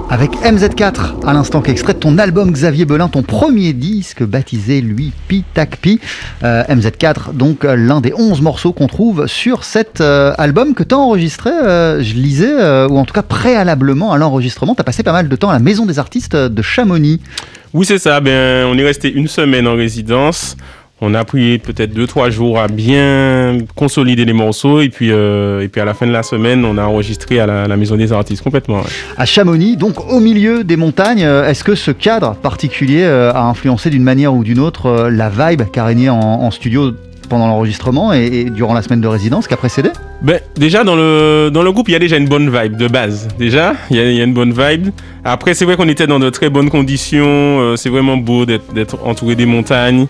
Avec 0.10 0.32
MZ4, 0.36 1.28
à 1.28 1.34
l'instant 1.34 1.60
qu'extrait 1.60 1.96
de 1.96 2.00
ton 2.00 2.18
album 2.18 2.50
Xavier 2.54 2.86
Belin, 2.86 3.10
ton 3.10 3.24
premier 3.24 3.74
disque 3.74 4.24
baptisé 4.24 4.80
lui 4.80 5.12
Pi 5.28 5.44
Tac 5.54 5.76
Pi. 5.76 6.00
Euh, 6.46 6.64
MZ4, 6.70 7.34
donc 7.34 7.66
euh, 7.66 7.76
l'un 7.76 8.00
des 8.00 8.14
11 8.14 8.40
morceaux 8.40 8.72
qu'on 8.72 8.88
trouve 8.88 9.28
sur 9.28 9.66
cet 9.66 10.00
euh, 10.00 10.34
album 10.38 10.76
que 10.76 10.84
tu 10.84 10.96
as 10.96 10.98
enregistré, 10.98 11.50
euh, 11.50 12.02
je 12.02 12.14
lisais, 12.14 12.54
euh, 12.58 12.88
ou 12.88 12.98
en 12.98 13.04
tout 13.04 13.14
cas 13.14 13.24
préalablement 13.24 14.14
à 14.14 14.18
l'enregistrement, 14.18 14.76
tu 14.76 14.82
as 14.82 14.86
passé 14.86 15.04
pas 15.04 15.12
mal 15.12 15.28
de 15.28 15.36
temps 15.36 15.50
à 15.50 15.54
la 15.54 15.60
Maison 15.60 15.86
des 15.86 16.00
Artistes 16.00 16.38
de 16.38 16.62
Chamonix. 16.62 17.20
Oui, 17.74 17.86
c'est 17.86 17.98
ça. 17.98 18.22
Ben, 18.22 18.66
on 18.68 18.78
est 18.78 18.86
resté 18.86 19.12
une 19.12 19.28
semaine 19.28 19.68
en 19.68 19.76
résidence. 19.76 20.56
On 21.02 21.14
a 21.14 21.26
pris 21.26 21.58
peut-être 21.58 21.94
deux, 21.94 22.08
trois 22.08 22.30
jours 22.30 22.58
à 22.58 22.70
bien 22.70 23.58
consolider 23.76 24.24
les 24.24 24.32
morceaux. 24.32 24.80
Et 24.80 24.88
puis, 24.88 25.12
euh, 25.12 25.62
et 25.62 25.68
puis 25.68 25.82
à 25.82 25.86
la 25.86 25.94
fin 25.94 26.08
de 26.08 26.12
la 26.14 26.24
semaine, 26.24 26.64
on 26.64 26.78
a 26.78 26.84
enregistré 26.86 27.40
à 27.40 27.46
la, 27.46 27.68
la 27.68 27.76
Maison 27.76 27.98
des 27.98 28.14
Artistes 28.14 28.42
complètement. 28.42 28.78
ouais. 28.78 28.90
À 29.18 29.26
Chamonix, 29.26 29.76
donc 29.76 30.10
au 30.10 30.22
milieu 30.22 30.64
des 30.64 30.78
montagnes, 30.78 31.24
euh, 31.24 31.50
est-ce 31.50 31.66
que 31.66 31.76
ce 31.76 31.92
cadre 31.92 32.36
particulier 32.36 33.04
euh, 33.04 33.34
a 33.34 33.42
influencé 33.42 33.90
d'une 33.90 34.04
manière 34.04 34.34
ou 34.34 34.46
d'une 34.46 34.60
autre 34.60 35.10
la 35.10 35.30
vibe 35.30 35.64
qu'a 35.72 35.84
régné 35.84 36.10
en, 36.10 36.18
en 36.18 36.50
studio 36.50 36.94
pendant 37.28 37.48
l'enregistrement 37.48 38.14
et, 38.14 38.28
et 38.28 38.44
durant 38.50 38.74
la 38.74 38.82
semaine 38.82 39.02
de 39.02 39.08
résidence 39.08 39.48
qui 39.50 39.54
a 39.54 39.58
précédé? 39.58 39.90
Ben, 40.22 40.40
déjà, 40.56 40.86
dans 40.86 40.96
le, 40.96 41.50
dans 41.52 41.64
le 41.64 41.72
groupe, 41.74 41.90
il 41.90 41.92
y 41.92 41.96
a 41.96 42.00
déjà 42.00 42.16
une 42.18 42.30
bonne 42.30 42.50
vibe 42.50 42.78
de 42.78 42.88
base. 42.88 43.28
Déjà, 43.38 43.74
il 43.90 43.98
y 43.98 44.00
a, 44.00 44.10
il 44.10 44.16
y 44.16 44.22
a 44.22 44.24
une 44.24 44.34
bonne 44.34 44.54
vibe. 44.54 44.90
Après, 45.26 45.56
c'est 45.56 45.66
vrai 45.66 45.76
qu'on 45.76 45.90
était 45.90 46.08
dans 46.08 46.20
de 46.20 46.30
très 46.30 46.50
bonnes 46.50 46.70
conditions. 46.70 47.26
euh, 47.28 47.76
c'est 47.76 47.90
vraiment 47.90 48.16
beau 48.16 48.46
d'être 48.46 49.00
entouré 49.04 49.36
des 49.36 49.46
montagnes. 49.46 50.08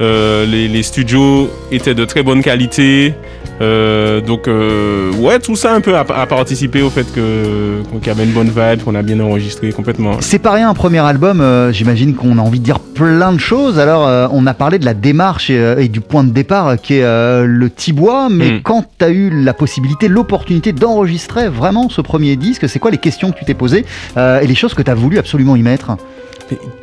Euh, 0.00 0.46
les, 0.46 0.66
les 0.68 0.82
studios 0.82 1.50
étaient 1.70 1.94
de 1.94 2.04
très 2.06 2.22
bonne 2.22 2.42
qualité. 2.42 3.14
Euh, 3.60 4.22
donc, 4.22 4.48
euh, 4.48 5.12
ouais, 5.18 5.38
tout 5.38 5.54
ça 5.56 5.74
un 5.74 5.82
peu 5.82 5.94
a, 5.94 6.00
a 6.00 6.26
participé 6.26 6.80
au 6.80 6.88
fait 6.88 7.06
que- 7.12 7.82
qu'il 7.98 8.06
y 8.06 8.10
avait 8.10 8.24
une 8.24 8.30
bonne 8.32 8.48
vibe, 8.48 8.82
qu'on 8.82 8.94
a 8.94 9.02
bien 9.02 9.20
enregistré 9.20 9.70
complètement. 9.72 10.12
C'est 10.20 10.38
pas 10.38 10.52
rien 10.52 10.70
un 10.70 10.74
premier 10.74 11.00
album, 11.00 11.44
j'imagine 11.70 12.14
qu'on 12.14 12.38
a 12.38 12.40
envie 12.40 12.60
de 12.60 12.64
dire 12.64 12.78
plein 12.80 13.32
de 13.32 13.38
choses. 13.40 13.78
Alors 13.78 14.30
on 14.32 14.46
a 14.46 14.54
parlé 14.54 14.78
de 14.78 14.86
la 14.86 14.94
démarche 14.94 15.50
et, 15.50 15.74
et 15.78 15.88
du 15.88 16.00
point 16.00 16.24
de 16.24 16.30
départ 16.30 16.80
qui 16.80 16.94
est 16.94 17.02
le 17.44 17.68
Tibois, 17.68 18.28
mais 18.30 18.52
Mm. 18.52 18.62
quand 18.62 18.86
tu 18.98 19.04
as 19.04 19.10
eu 19.10 19.28
la 19.44 19.52
possibilité, 19.52 20.08
l'opportunité 20.08 20.72
d'enregistrer 20.72 21.50
vraiment 21.50 21.90
ce 21.90 22.00
premier 22.00 22.36
disque, 22.36 22.66
c'est 22.70 22.78
quoi 22.78 22.90
les 22.90 22.96
questions 22.98 23.30
que 23.32 23.38
tu 23.38 23.44
t'es 23.44 23.52
posées 23.52 23.84
et 24.16 24.46
les 24.46 24.54
choses 24.54 24.72
que 24.72 24.80
tu 24.82 24.90
as 24.90 24.94
voulu 24.94 25.18
absolument 25.18 25.56
y 25.56 25.62
mettre? 25.62 25.90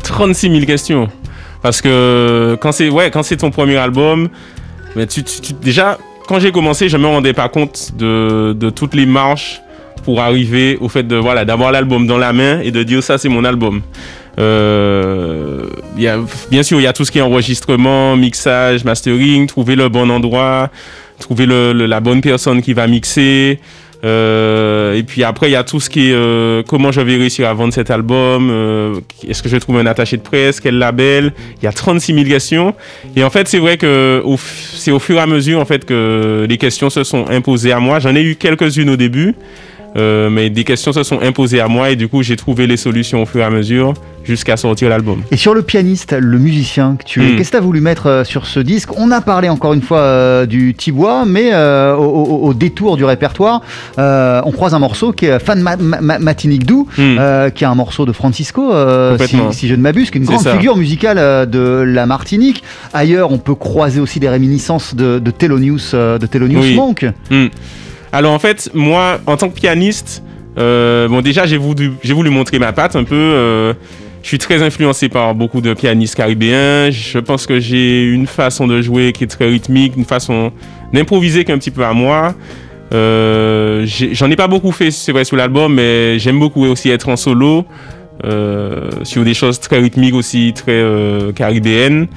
36 0.03 0.49
000 0.51 0.65
questions. 0.65 1.07
Parce 1.61 1.81
que 1.81 2.57
quand 2.61 2.71
c'est 2.71 2.89
ouais, 2.89 3.11
ton 3.11 3.51
premier 3.51 3.77
album, 3.77 4.29
mais 4.95 5.07
tu, 5.07 5.23
déjà, 5.61 5.97
quand 6.27 6.39
j'ai 6.39 6.51
commencé, 6.51 6.89
je 6.89 6.97
me 6.97 7.07
rendais 7.07 7.33
pas 7.33 7.49
compte 7.49 7.91
de, 7.97 8.53
de 8.53 8.69
toutes 8.69 8.93
les 8.93 9.05
marches 9.05 9.61
pour 10.03 10.21
arriver 10.21 10.77
au 10.79 10.89
fait 10.89 11.03
de 11.03 11.15
voilà 11.15 11.43
d'avoir 11.43 11.71
l'album 11.71 12.07
dans 12.07 12.17
la 12.17 12.31
main 12.31 12.61
et 12.61 12.71
de 12.71 12.83
dire 12.83 13.03
ça 13.03 13.17
c'est 13.17 13.29
mon 13.29 13.43
album. 13.43 13.81
Euh, 14.39 15.65
y 15.97 16.07
a, 16.07 16.19
bien 16.51 16.63
sûr, 16.63 16.79
il 16.79 16.83
y 16.83 16.87
a 16.87 16.93
tout 16.93 17.03
ce 17.03 17.11
qui 17.11 17.17
est 17.17 17.21
enregistrement, 17.21 18.15
mixage, 18.15 18.83
mastering, 18.83 19.47
trouver 19.47 19.75
le 19.75 19.89
bon 19.89 20.09
endroit, 20.09 20.69
trouver 21.19 21.45
la 21.47 21.99
bonne 21.99 22.21
personne 22.21 22.61
qui 22.61 22.73
va 22.73 22.87
mixer. 22.87 23.59
Euh, 24.03 24.93
et 24.95 25.03
puis 25.03 25.23
après, 25.23 25.49
il 25.49 25.53
y 25.53 25.55
a 25.55 25.63
tout 25.63 25.79
ce 25.79 25.89
qui 25.89 26.09
est 26.09 26.13
euh, 26.13 26.63
comment 26.63 26.91
je 26.91 27.01
vais 27.01 27.17
réussir 27.17 27.47
à 27.47 27.53
vendre 27.53 27.73
cet 27.73 27.89
album, 27.89 28.49
euh, 28.51 28.99
est-ce 29.27 29.41
que 29.41 29.49
je 29.49 29.57
trouve 29.57 29.77
un 29.77 29.85
attaché 29.85 30.17
de 30.17 30.21
presse, 30.21 30.59
quel 30.59 30.77
label. 30.77 31.33
Il 31.61 31.65
y 31.65 31.67
a 31.67 31.71
36 31.71 32.13
000 32.13 32.25
questions. 32.25 32.75
Et 33.15 33.23
en 33.23 33.29
fait, 33.29 33.47
c'est 33.47 33.59
vrai 33.59 33.77
que 33.77 34.23
c'est 34.73 34.91
au 34.91 34.99
fur 34.99 35.17
et 35.17 35.19
à 35.19 35.27
mesure 35.27 35.59
en 35.59 35.65
fait 35.65 35.85
que 35.85 36.45
les 36.47 36.57
questions 36.57 36.89
se 36.89 37.03
sont 37.03 37.29
imposées 37.29 37.71
à 37.71 37.79
moi. 37.79 37.99
J'en 37.99 38.15
ai 38.15 38.21
eu 38.21 38.35
quelques-unes 38.35 38.89
au 38.89 38.97
début. 38.97 39.35
Euh, 39.95 40.29
mais 40.29 40.49
des 40.49 40.63
questions 40.63 40.91
se 40.93 41.03
sont 41.03 41.19
imposées 41.21 41.59
à 41.61 41.67
moi 41.67 41.89
et 41.89 41.95
du 41.95 42.07
coup 42.07 42.21
j'ai 42.23 42.35
trouvé 42.35 42.67
les 42.67 42.77
solutions 42.77 43.21
au 43.23 43.25
fur 43.25 43.41
et 43.41 43.43
à 43.45 43.49
mesure 43.49 43.93
jusqu'à 44.23 44.57
sortir 44.57 44.89
l'album. 44.89 45.21
Et 45.31 45.37
sur 45.37 45.53
le 45.53 45.61
pianiste, 45.61 46.13
le 46.19 46.37
musicien 46.37 46.97
que 46.99 47.05
tu 47.05 47.23
es, 47.23 47.31
Mm. 47.31 47.35
qu'est-ce 47.37 47.49
que 47.51 47.55
tu 47.55 47.57
as 47.57 47.65
voulu 47.65 47.79
mettre 47.79 48.07
euh, 48.07 48.23
sur 48.25 48.45
ce 48.45 48.59
disque? 48.59 48.89
On 48.99 49.09
a 49.11 49.21
parlé 49.21 49.47
encore 49.47 49.71
une 49.73 49.81
fois 49.81 49.99
euh, 49.99 50.45
du 50.45 50.73
Tibois, 50.73 51.23
mais 51.25 51.51
euh, 51.53 51.95
au, 51.95 52.03
au- 52.03 52.47
au 52.49 52.53
détour 52.53 52.97
du 52.97 53.05
répertoire, 53.05 53.61
on 53.97 54.51
croise 54.51 54.73
un 54.73 54.79
morceau 54.79 55.13
qui 55.13 55.27
est 55.27 55.39
Fan 55.39 55.61
Ma- 55.61 55.77
Ma- 55.77 56.01
Ma- 56.01 56.19
Matinique 56.19 56.65
Dou, 56.65 56.87
Mm. 56.97 57.01
euh, 57.19 57.49
qui 57.51 57.63
est 57.63 57.67
un 57.67 57.75
morceau 57.75 58.05
de 58.05 58.11
Francisco, 58.11 58.69
si, 59.51 59.67
je 59.69 59.75
ne 59.75 59.81
m'abuse, 59.81 60.11
qui 60.11 60.17
est 60.17 60.21
une 60.21 60.27
grande 60.27 60.41
ça. 60.41 60.53
figure 60.55 60.75
musicale 60.75 61.49
de 61.49 61.83
la 61.87 62.05
Martinique. 62.05 62.63
Ailleurs, 62.93 63.31
on 63.31 63.37
peut 63.37 63.55
croiser 63.55 64.01
aussi 64.01 64.19
des 64.19 64.27
réminiscences 64.29 64.93
de, 64.93 65.19
de 65.19 65.31
Thelonious, 65.31 65.93
de 65.93 66.25
Thelonious 66.25 66.59
Oui. 66.61 66.75
Monk. 66.75 67.05
Hmm. 67.31 67.47
Alors 68.11 68.33
en 68.33 68.39
fait, 68.39 68.69
moi, 68.73 69.19
en 69.25 69.37
tant 69.37 69.49
que 69.49 69.55
pianiste, 69.55 70.23
euh, 70.57 71.07
bon 71.07 71.21
déjà 71.21 71.45
j'ai 71.45 71.57
voulu, 71.57 71.91
j'ai 72.03 72.13
voulu 72.13 72.29
montrer 72.29 72.59
ma 72.59 72.73
patte 72.73 72.95
un 72.95 73.03
peu. 73.03 73.15
euh, 73.15 73.73
je 74.23 74.27
suis 74.29 74.37
très 74.39 74.61
influencé 74.61 75.07
par 75.07 75.35
beaucoup 75.35 75.61
de 75.61 75.73
pianistes 75.73 76.15
caribéens. 76.15 76.89
Je 76.91 77.19
pense 77.19 77.45
que 77.45 77.59
j'ai 77.59 78.03
une 78.03 78.27
façon 78.27 78.67
de 78.67 78.81
jouer 78.81 79.13
qui 79.13 79.23
est 79.23 79.27
très 79.27 79.45
rythmique, 79.45 79.93
une 79.95 80.05
façon 80.05 80.51
d'improviser 80.91 81.45
qui 81.45 81.51
est 81.51 81.53
un 81.53 81.59
petit 81.59 81.71
peu 81.71 81.85
à 81.85 81.93
moi. 81.93 82.33
Euh, 82.93 83.85
J'en 83.85 84.29
ai, 84.29 84.35
pas 84.35 84.47
beaucoup 84.47 84.71
fait, 84.71 84.91
c'est 84.91 85.11
vrai, 85.13 85.23
sur 85.23 85.37
l'album, 85.37 85.73
mais 85.75 86.19
j'aime 86.19 86.39
beaucoup 86.39 86.65
aussi 86.65 86.89
être 86.89 87.07
en 87.09 87.15
solo. 87.15 87.65
euh, 88.25 88.89
sur 89.03 89.23
des 89.23 89.33
choses 89.33 89.59
très 89.59 89.77
rythmiques 89.79 90.15
aussi, 90.15 90.51
très 90.55 90.71
euh, 90.71 91.31
caribéennes. 91.31 92.07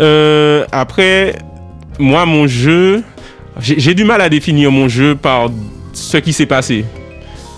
Euh, 0.00 0.64
après, 0.72 1.36
moi, 1.98 2.26
mon 2.26 2.46
jeu, 2.46 3.02
j'ai 3.60 3.94
du 3.94 4.04
mal 4.04 4.20
à 4.20 4.28
définir 4.28 4.70
mon 4.70 4.88
jeu 4.88 5.14
par 5.14 5.50
ce 5.92 6.16
qui 6.18 6.32
s'est 6.32 6.46
passé. 6.46 6.84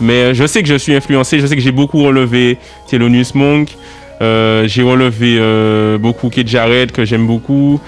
Mais 0.00 0.12
euh, 0.12 0.34
je 0.34 0.46
sais 0.46 0.62
que 0.62 0.68
je 0.68 0.76
suis 0.76 0.94
influencé, 0.94 1.40
je 1.40 1.46
sais 1.46 1.56
que 1.56 1.62
j'ai 1.62 1.72
beaucoup 1.72 2.02
relevé 2.02 2.58
Thelonious 2.90 3.32
Monk, 3.34 3.70
euh, 4.20 4.68
j'ai 4.68 4.82
relevé 4.82 5.38
euh, 5.40 5.98
beaucoup 5.98 6.28
Kate 6.28 6.48
Jarrett, 6.48 6.92
que 6.92 7.04
j'aime 7.04 7.26
beaucoup. 7.26 7.80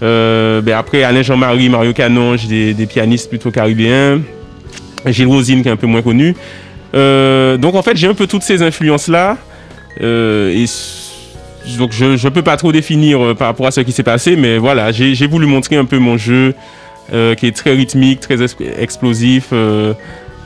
Ben 0.00 0.74
après, 0.76 1.02
Alain 1.02 1.22
Jean-Marie, 1.22 1.70
Mario 1.70 1.94
Canonge, 1.94 2.46
des, 2.46 2.74
des 2.74 2.84
pianistes 2.84 3.30
plutôt 3.30 3.50
caribéens. 3.50 4.20
Gilles 5.06 5.28
Rosine, 5.28 5.62
qui 5.62 5.68
est 5.68 5.72
un 5.72 5.76
peu 5.76 5.86
moins 5.86 6.02
connu. 6.02 6.34
Donc 6.92 7.74
en 7.74 7.82
fait, 7.82 7.96
j'ai 7.96 8.06
un 8.06 8.12
peu 8.12 8.26
toutes 8.26 8.42
ces 8.42 8.60
influences-là. 8.60 9.38
Donc 9.98 11.92
je 11.92 12.22
ne 12.22 12.28
peux 12.28 12.42
pas 12.42 12.58
trop 12.58 12.70
définir 12.70 13.34
par 13.34 13.48
rapport 13.48 13.66
à 13.66 13.70
ce 13.70 13.80
qui 13.80 13.92
s'est 13.92 14.02
passé, 14.02 14.36
mais 14.36 14.58
voilà, 14.58 14.92
j'ai 14.92 15.26
voulu 15.26 15.46
montrer 15.46 15.76
un 15.76 15.86
peu 15.86 15.96
mon 15.96 16.18
jeu 16.18 16.52
qui 17.10 17.46
est 17.46 17.56
très 17.56 17.72
rythmique, 17.72 18.20
très 18.20 18.42
explosif. 18.42 19.52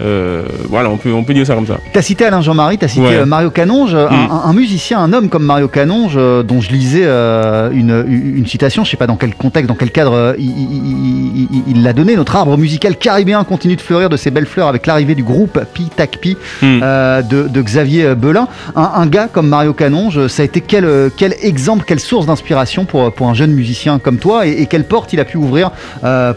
Euh, 0.00 0.42
voilà, 0.68 0.90
on 0.90 0.96
peut, 0.96 1.12
on 1.12 1.24
peut 1.24 1.34
dire 1.34 1.46
ça 1.46 1.54
comme 1.54 1.66
ça. 1.66 1.78
Tu 1.92 1.98
as 1.98 2.02
cité 2.02 2.24
Alain 2.24 2.40
Jean-Marie, 2.40 2.78
tu 2.78 2.84
as 2.84 2.88
cité 2.88 3.06
Ouais. 3.06 3.14
euh, 3.16 3.26
Mario 3.26 3.50
Canonge, 3.50 3.94
un, 3.94 4.08
Mm. 4.08 4.30
un- 4.30 4.42
un 4.50 4.52
musicien, 4.52 4.98
un 5.00 5.12
homme 5.12 5.28
comme 5.28 5.44
Mario 5.44 5.68
Canonge, 5.68 6.14
euh, 6.16 6.42
dont 6.42 6.60
je 6.60 6.70
lisais 6.70 7.02
euh, 7.04 7.70
une, 7.72 8.04
une 8.36 8.46
citation, 8.46 8.84
je 8.84 8.90
sais 8.90 8.96
pas 8.96 9.06
dans 9.06 9.16
quel 9.16 9.34
contexte, 9.34 9.68
dans 9.68 9.74
quel 9.74 9.90
cadre 9.90 10.34
il- 10.38 11.82
l'a 11.82 11.92
donné. 11.92 12.16
Notre 12.16 12.36
arbre 12.36 12.56
musical 12.56 12.96
caribéen 12.96 13.44
continue 13.44 13.76
de 13.76 13.80
fleurir 13.80 14.08
de 14.08 14.16
ses 14.16 14.30
belles 14.30 14.46
fleurs 14.46 14.68
avec 14.68 14.86
l'arrivée 14.86 15.14
du 15.14 15.22
groupe 15.22 15.58
Pi 15.74 15.84
Tac 15.94 16.18
Pi 16.18 16.36
euh, 16.62 17.22
de, 17.22 17.48
de 17.48 17.62
Xavier 17.62 18.14
Belin. 18.14 18.48
Un, 18.76 18.90
un 18.96 19.06
gars 19.06 19.28
comme 19.30 19.48
Mario 19.48 19.72
Canonge, 19.72 20.26
ça 20.28 20.42
a 20.42 20.44
été 20.44 20.60
quel, 20.60 21.10
quel 21.16 21.34
exemple, 21.42 21.84
quelle 21.86 22.00
source 22.00 22.26
d'inspiration 22.26 22.84
pour, 22.84 23.12
pour 23.12 23.28
un 23.28 23.34
jeune 23.34 23.52
musicien 23.52 23.98
comme 23.98 24.18
toi 24.18 24.46
et, 24.46 24.50
et 24.62 24.66
quelle 24.66 24.84
porte 24.84 25.12
il 25.12 25.20
a 25.20 25.24
pu 25.24 25.36
ouvrir 25.36 25.70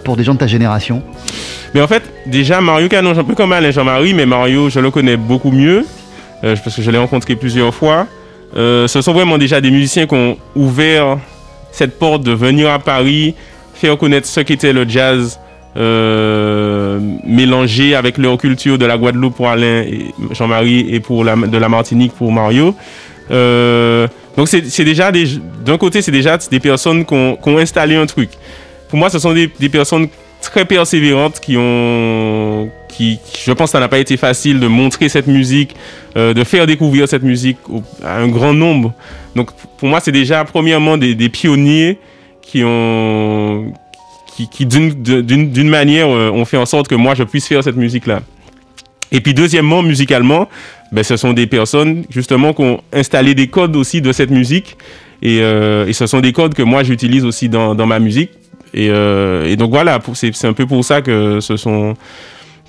pour 0.03 0.15
des 0.17 0.23
gens 0.23 0.33
de 0.33 0.39
ta 0.39 0.47
génération? 0.47 1.01
Mais 1.73 1.81
en 1.81 1.87
fait, 1.87 2.03
déjà, 2.25 2.61
Mario 2.61 2.87
Canon, 2.87 3.17
un 3.17 3.23
peu 3.23 3.35
comme 3.35 3.51
Alain 3.51 3.71
Jean-Marie, 3.71 4.13
mais 4.13 4.25
Mario, 4.25 4.69
je 4.69 4.79
le 4.79 4.91
connais 4.91 5.17
beaucoup 5.17 5.51
mieux, 5.51 5.85
euh, 6.43 6.55
parce 6.63 6.75
que 6.75 6.81
je 6.81 6.91
l'ai 6.91 6.97
rencontré 6.97 7.35
plusieurs 7.35 7.73
fois. 7.73 8.07
Euh, 8.55 8.87
ce 8.87 9.01
sont 9.01 9.13
vraiment 9.13 9.37
déjà 9.37 9.61
des 9.61 9.71
musiciens 9.71 10.07
qui 10.07 10.15
ont 10.15 10.37
ouvert 10.55 11.17
cette 11.71 11.97
porte 11.97 12.23
de 12.23 12.33
venir 12.33 12.69
à 12.69 12.79
Paris, 12.79 13.35
faire 13.73 13.97
connaître 13.97 14.27
ce 14.27 14.41
qu'était 14.41 14.73
le 14.73 14.87
jazz 14.87 15.39
euh, 15.77 16.99
mélangé 17.25 17.95
avec 17.95 18.17
leur 18.17 18.37
culture 18.37 18.77
de 18.77 18.85
la 18.85 18.97
Guadeloupe 18.97 19.35
pour 19.35 19.47
Alain 19.47 19.83
et 19.83 20.07
Jean-Marie 20.31 20.93
et 20.93 20.99
pour 20.99 21.23
la, 21.23 21.35
de 21.35 21.57
la 21.57 21.69
Martinique 21.69 22.11
pour 22.13 22.31
Mario. 22.31 22.75
Euh, 23.29 24.07
donc 24.35 24.49
c'est 24.49 24.83
déjà 24.83 25.11
d'un 25.11 25.77
côté 25.77 26.01
c'est 26.01 26.11
déjà 26.11 26.37
des 26.37 26.59
personnes 26.59 27.05
qui 27.05 27.13
ont, 27.13 27.37
qui 27.41 27.49
ont 27.49 27.57
installé 27.57 27.95
un 27.95 28.05
truc. 28.05 28.29
Pour 28.89 28.99
moi, 28.99 29.09
ce 29.09 29.19
sont 29.19 29.33
des 29.33 29.69
personnes 29.69 30.09
très 30.41 30.65
persévérantes 30.65 31.39
qui 31.39 31.55
ont 31.57 32.69
qui 32.89 33.19
je 33.43 33.51
pense 33.51 33.71
ça 33.71 33.79
n'a 33.79 33.87
pas 33.87 33.99
été 33.99 34.17
facile 34.17 34.59
de 34.59 34.67
montrer 34.67 35.07
cette 35.07 35.27
musique 35.27 35.75
euh, 36.17 36.33
de 36.33 36.43
faire 36.43 36.67
découvrir 36.67 37.07
cette 37.07 37.23
musique 37.23 37.57
à 38.03 38.17
un 38.17 38.27
grand 38.27 38.53
nombre. 38.53 38.93
Donc 39.35 39.51
pour 39.77 39.87
moi 39.87 39.99
c'est 40.01 40.11
déjà 40.11 40.43
premièrement 40.43 40.97
des, 40.97 41.29
pionniers 41.29 41.97
qui 42.41 42.63
ont 42.65 43.73
qui, 44.35 44.49
qui 44.49 44.65
d'une 44.65 45.69
manière 45.69 46.09
euh, 46.09 46.29
ont 46.31 46.45
fait 46.45 46.57
en 46.57 46.65
sorte 46.65 46.87
que 46.87 46.95
moi 46.95 47.15
je 47.15 47.23
puisse 47.23 47.47
faire 47.47 47.63
cette 47.63 47.77
musique 47.77 48.07
là 48.07 48.21
et 49.11 49.21
puis 49.21 49.33
deuxièmement 49.33 49.83
musicalement 49.83 50.47
ben, 50.91 51.03
ce 51.03 51.15
sont 51.15 51.33
des 51.33 51.47
personnes 51.47 52.03
justement 52.09 52.53
qui 52.53 52.61
ont 52.63 52.81
installé 52.91 53.35
des 53.35 53.47
codes 53.47 53.75
aussi 53.75 54.01
de 54.01 54.11
cette 54.11 54.29
musique. 54.29 54.77
Et, 55.21 55.39
euh, 55.41 55.85
et 55.87 55.93
ce 55.93 56.07
sont 56.07 56.19
des 56.19 56.33
codes 56.33 56.53
que 56.55 56.63
moi 56.63 56.83
j'utilise 56.83 57.23
aussi 57.25 57.47
dans, 57.47 57.75
dans 57.75 57.85
ma 57.85 57.99
musique 57.99 58.31
Et, 58.73 58.89
euh, 58.89 59.45
et 59.45 59.55
donc 59.57 59.71
voilà, 59.71 59.99
c'est 60.13 60.45
un 60.45 60.53
peu 60.53 60.65
pour 60.65 60.83
ça 60.85 61.01
que 61.01 61.39
ce 61.41 61.57
sont, 61.57 61.95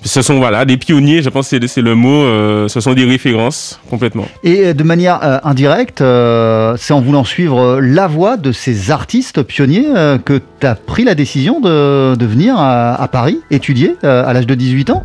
ce 0.03 0.21
sont 0.21 0.37
voilà, 0.37 0.65
des 0.65 0.75
pionniers, 0.75 1.21
je 1.21 1.29
pense 1.29 1.49
que 1.49 1.65
c'est- 1.65 1.81
le 1.81 1.95
mot, 1.95 2.23
euh, 2.23 2.67
ce 2.67 2.81
sont 2.81 2.93
des 2.93 3.05
références 3.05 3.79
complètement. 3.89 4.27
Et 4.43 4.65
euh, 4.65 4.73
de 4.73 4.83
manière 4.83 5.19
euh, 5.23 5.37
indirecte, 5.45 6.01
euh, 6.01 6.75
c'est 6.77 6.91
en 6.93 6.99
voulant 6.99 7.23
suivre 7.23 7.79
la 7.81 8.07
voie 8.07 8.35
de 8.35 8.51
ces 8.51 8.91
artistes 8.91 9.43
pionniers 9.43 9.85
que 10.25 10.41
tu 10.59 10.67
as 10.67 10.75
pris 10.75 11.05
la 11.05 11.15
décision 11.15 11.61
de, 11.61 12.15
de 12.15 12.25
venir 12.25 12.55
à, 12.57 13.01
à 13.01 13.07
Paris 13.07 13.39
étudier 13.49 13.95
à 14.03 14.33
l'âge 14.33 14.45
de 14.47 14.55
18 14.55 14.89
ans? 14.89 15.03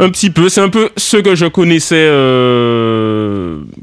Un 0.00 0.10
petit 0.10 0.30
peu, 0.30 0.48
c'est 0.48 0.60
un 0.60 0.68
peu 0.68 0.90
ce 0.96 1.16
que 1.16 1.34
je 1.34 1.46
connaissais 1.46 2.06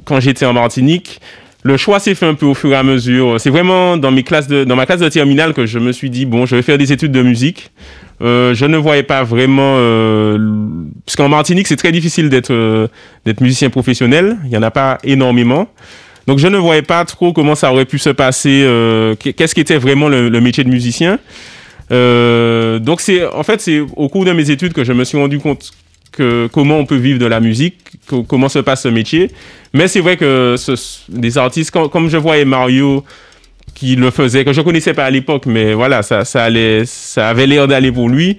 quand 0.05 0.19
j'étais 0.19 0.45
en 0.45 0.53
Martinique. 0.53 1.19
Le 1.67 1.77
choix 1.77 1.99
s'est 1.99 2.13
fait 2.13 2.27
un 2.27 2.35
peu 2.35 2.45
au 2.45 2.53
fur 2.53 2.71
et 2.71 2.75
à 2.75 2.83
mesure. 2.83 3.37
C'est 3.39 3.49
vraiment 3.49 3.97
dans 3.97 4.11
mes 4.11 4.21
classes 4.21 4.47
de, 4.47 4.65
dans 4.65 4.75
ma 4.75 4.85
classe 4.85 4.99
de 4.99 5.09
terminale 5.09 5.55
que 5.55 5.65
je 5.65 5.79
me 5.79 5.91
suis 5.91 6.11
dit 6.11 6.27
bon, 6.27 6.45
je 6.45 6.55
vais 6.55 6.61
faire 6.61 6.77
des 6.77 6.93
études 6.93 7.11
de 7.11 7.23
musique. 7.23 7.71
Euh, 8.21 8.53
je 8.53 8.65
ne 8.67 8.77
voyais 8.77 9.01
pas 9.01 9.23
vraiment, 9.23 9.73
euh, 9.77 10.37
parce 11.07 11.15
qu'en 11.15 11.27
Martinique 11.27 11.67
c'est 11.67 11.75
très 11.75 11.91
difficile 11.91 12.29
d'être 12.29 12.51
euh, 12.53 12.87
d'être 13.25 13.41
musicien 13.41 13.71
professionnel. 13.71 14.37
Il 14.45 14.51
y 14.51 14.57
en 14.57 14.61
a 14.61 14.69
pas 14.69 14.99
énormément. 15.03 15.67
Donc 16.27 16.37
je 16.37 16.47
ne 16.47 16.57
voyais 16.57 16.83
pas 16.83 17.03
trop 17.03 17.33
comment 17.33 17.55
ça 17.55 17.71
aurait 17.71 17.85
pu 17.85 17.97
se 17.97 18.11
passer. 18.11 18.61
euh, 18.63 19.15
Qu'est-ce 19.15 19.55
qu'était 19.55 19.77
vraiment 19.79 20.07
le, 20.07 20.29
le 20.29 20.41
métier 20.41 20.63
de 20.63 20.69
musicien. 20.69 21.17
Euh, 21.91 22.77
donc 22.77 23.01
c'est 23.01 23.25
en 23.25 23.43
fait 23.43 23.59
c'est 23.59 23.79
au 23.79 24.07
cours 24.07 24.25
de 24.25 24.31
mes 24.33 24.51
études 24.51 24.73
que 24.73 24.83
je 24.83 24.93
me 24.93 25.03
suis 25.03 25.17
rendu 25.17 25.39
compte 25.39 25.71
que 26.15 26.47
comment 26.51 26.77
on 26.79 26.85
peut 26.85 26.95
vivre 26.95 27.19
de 27.19 27.25
la 27.25 27.39
musique, 27.39 27.75
co- 28.07 28.23
comment 28.23 28.49
se 28.49 28.59
passe 28.59 28.83
ce 28.83 28.87
métier. 28.87 29.31
Mais 29.73 29.87
c'est 29.87 29.99
vrai 30.01 30.17
que 30.17 30.55
ce, 30.57 30.73
des 31.09 31.37
artistes 31.37 31.71
comme, 31.71 31.89
comme 31.89 32.09
je 32.09 32.17
voyais 32.17 32.45
Mario 32.45 33.03
qui 33.73 33.95
le 33.97 34.09
faisait, 34.09 34.45
que 34.45 34.53
je 34.53 34.61
connaissais 34.61 34.93
pas 34.93 35.03
à 35.05 35.09
l'époque, 35.09 35.45
mais 35.47 35.73
voilà, 35.73 36.01
ça, 36.01 36.23
ça 36.23 36.43
allait, 36.43 36.83
ça 36.85 37.27
avait 37.27 37.45
l'air 37.45 37.67
d'aller 37.67 37.91
pour 37.91 38.07
lui. 38.07 38.37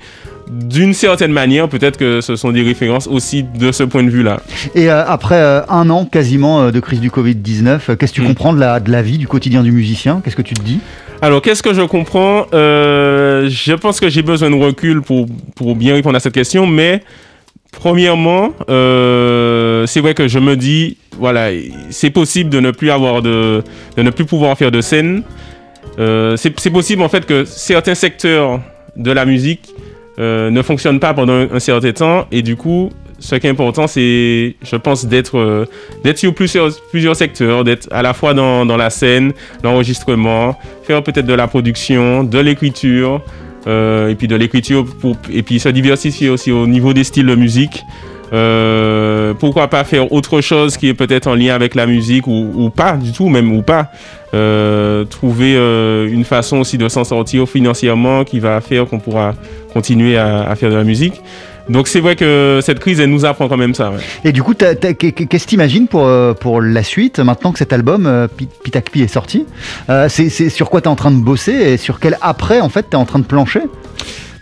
D'une 0.51 0.95
certaine 0.95 1.33
manière, 1.33 1.69
peut-être 1.69 1.99
que 1.99 2.21
ce 2.21 2.37
sont 2.37 2.53
des 2.53 2.63
références 2.63 3.07
aussi 3.09 3.43
de 3.43 3.73
ce 3.73 3.83
point 3.83 4.05
de 4.05 4.09
vue-là. 4.11 4.41
Et 4.77 4.89
euh, 4.89 5.05
après 5.05 5.35
euh, 5.35 5.61
un 5.69 5.91
an 5.91 6.05
quasiment 6.07 6.63
euh, 6.63 6.71
de 6.71 6.79
crise 6.81 7.01
du 7.01 7.11
Covid-19, 7.11 7.67
euh, 7.91 7.97
qu'est-ce 7.97 8.13
que 8.13 8.17
tu 8.17 8.23
Mm. 8.23 8.27
comprends 8.29 8.53
de 8.55 8.61
la, 8.61 8.79
de 8.81 8.91
la 8.93 9.03
vie, 9.03 9.19
du 9.19 9.27
quotidien 9.27 9.63
du 9.65 9.73
musicien? 9.73 10.23
Qu'est-ce 10.25 10.37
que 10.37 10.43
tu 10.43 10.55
te 10.55 10.63
dis? 10.63 10.79
Alors, 11.21 11.43
qu'est-ce 11.43 11.63
que 11.65 11.75
je 11.75 11.83
comprends? 11.83 12.47
Je 12.53 13.75
pense 13.75 13.99
que 14.01 14.09
j'ai 14.09 14.23
besoin 14.23 14.51
de 14.51 14.55
recul 14.55 15.03
pour, 15.03 15.27
pour 15.55 15.75
bien 15.75 15.95
répondre 15.95 16.17
à 16.17 16.21
cette 16.21 16.35
question, 16.35 16.67
mais 16.67 17.03
premièrement, 17.77 18.53
euh, 18.69 19.87
c'est 19.87 20.01
vrai 20.01 20.15
que 20.15 20.27
je 20.27 20.39
me 20.39 20.57
dis, 20.57 20.97
voilà, 21.19 21.51
c'est 21.91 22.11
possible 22.11 22.51
de 22.51 22.59
ne 22.59 22.71
plus 22.71 22.91
avoir 22.91 23.23
de, 23.23 23.63
de 23.97 24.03
ne 24.03 24.11
plus 24.11 24.25
pouvoir 24.25 24.57
faire 24.57 24.71
de 24.71 24.81
scène. 24.81 25.23
Euh, 25.99 26.37
c'est 26.37 26.71
possible 26.71 27.03
en 27.03 27.09
fait 27.09 27.25
que 27.25 27.45
certains 27.45 27.95
secteurs 27.95 28.61
de 28.97 29.13
la 29.13 29.25
musique 29.25 29.75
euh, 30.19 30.51
ne 30.51 30.63
fonctionnent 30.63 31.01
pas 31.01 31.15
pendant 31.15 31.35
un, 31.35 31.61
certain 31.61 31.93
temps, 31.93 32.27
et 32.33 32.43
du 32.43 32.57
coup, 32.57 32.91
ce 33.19 33.37
qui 33.37 33.47
est 33.47 33.51
important, 33.51 33.87
c'est, 33.87 34.57
je 34.63 34.77
pense, 34.77 35.07
d'être 35.07 35.67
sur 36.17 36.35
plusieurs, 36.35 36.71
plusieurs 36.91 37.17
secteurs, 37.17 37.63
d'être 37.63 37.89
à 37.91 38.03
la 38.03 38.15
fois 38.15 38.35
dans, 38.35 38.67
dans 38.67 38.77
la 38.77 38.91
scène, 38.91 39.33
l'enregistrement, 39.63 40.59
faire 40.83 41.03
peut-être 41.03 41.27
de 41.27 41.35
la 41.35 41.47
production, 41.47 42.25
de 42.25 42.39
l'écriture, 42.39 43.23
et 43.67 44.15
puis 44.17 44.29
de 44.29 44.37
l'écriture, 44.37 44.87
et 45.31 45.43
puis 45.43 45.59
se 45.59 45.69
diversifier 45.69 46.29
aussi 46.29 46.53
au 46.53 46.67
niveau 46.67 46.93
des 46.93 47.05
styles 47.05 47.27
de 47.27 47.35
musique. 47.35 47.83
Euh, 48.33 49.35
pourquoi 49.35 49.69
pas 49.69 49.85
faire 49.85 50.13
autre 50.13 50.41
chose 50.41 50.77
qui 50.77 50.89
est 50.89 50.95
peut-être 50.95 51.29
en 51.29 51.35
lien 51.35 51.55
avec 51.55 51.75
la 51.75 51.87
musique 51.87 52.27
ou, 52.27 52.71
pas 52.75 52.97
du 52.97 53.13
tout, 53.13 53.29
même 53.29 53.53
ou 53.57 53.63
pas. 53.63 53.91
Euh, 54.35 55.05
trouver 55.05 55.55
euh, 55.57 56.11
une 56.11 56.25
façon 56.25 56.59
aussi 56.59 56.77
de 56.77 56.89
s'en 56.89 57.05
sortir 57.05 57.49
financièrement 57.49 58.25
qui 58.25 58.41
va 58.41 58.61
faire 58.61 58.87
qu'on 58.87 58.99
pourra 58.99 59.35
continuer 59.73 60.17
à 60.19 60.55
faire 60.57 60.71
de 60.71 60.77
la 60.77 60.85
musique. 60.85 61.23
Donc 61.69 61.89
c'est 61.89 62.01
vrai 62.01 62.15
que 62.17 62.61
cette 62.63 62.79
crise, 62.79 63.01
elle 63.01 63.11
nous 63.11 63.25
apprend 63.25 63.49
quand 63.49 63.57
même 63.57 63.75
ça. 63.75 63.91
ouais. 63.91 63.97
Et 64.25 64.33
du 64.33 64.43
coup, 64.43 64.55
qu'est-ce 64.55 64.93
que 64.95 65.49
t'imagines 65.49 65.89
pour, 65.89 66.05
euh, 66.07 66.33
pour 66.33 66.61
la 66.61 66.83
suite, 66.83 67.19
maintenant 67.19 67.51
que 67.53 67.59
cet 67.59 67.73
album, 67.73 68.07
euh, 68.07 68.29
Pi- 68.29 68.49
Pitakpi, 68.63 69.03
est 69.03 69.09
sorti? 69.09 69.47
Euh, 69.91 70.09
c'est, 70.09 70.29
sur 70.49 70.71
quoi 70.71 70.81
t'es 70.81 70.89
en 70.89 70.95
train 70.97 71.11
de 71.11 71.21
bosser 71.21 71.53
et 71.53 71.77
sur 71.77 71.99
quel 71.99 72.17
après, 72.23 72.61
en 72.61 72.69
fait, 72.69 72.85
t'es 72.91 72.97
en 72.97 73.05
train 73.05 73.19
de 73.19 73.25
plancher? 73.25 73.63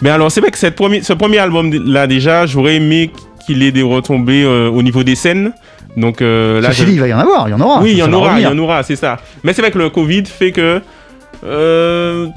Mais 0.02 0.10
alors, 0.10 0.30
c'est 0.30 0.40
vrai 0.40 0.50
que 0.50 0.58
cette 0.58 0.74
premier, 0.74 1.02
ce 1.02 1.12
premier 1.14 1.38
album-là, 1.38 2.06
déjà, 2.06 2.44
j'aurais 2.46 2.76
aimé 2.76 3.10
qu'il 3.46 3.62
ait 3.62 3.72
des 3.72 3.82
retombées 3.82 4.44
euh, 4.44 4.68
au 4.68 4.82
niveau 4.82 5.02
des 5.02 5.14
scènes. 5.14 5.52
Donc 5.96 6.20
euh, 6.20 6.60
là, 6.60 6.72
Ceci 6.72 6.86
dit, 6.86 6.92
il 6.94 7.00
va 7.00 7.06
y 7.08 7.14
en 7.14 7.18
avoir, 7.20 7.48
il 7.48 7.52
y 7.52 7.54
en 7.54 7.60
aura. 7.60 7.80
oui, 7.80 7.92
il 7.92 7.98
y 7.98 8.02
en 8.02 8.12
aura, 8.12 8.38
il 8.40 8.42
y 8.42 8.46
en 8.46 8.58
aura, 8.58 8.82
c'est 8.82 8.96
ça. 8.96 9.18
Mais 9.44 9.52
c'est 9.52 9.62
vrai 9.62 9.70
que 9.70 9.78
le 9.78 9.90
Covid 9.90 10.24
fait 10.26 10.50
que 10.50 10.80
euh, 11.44 12.28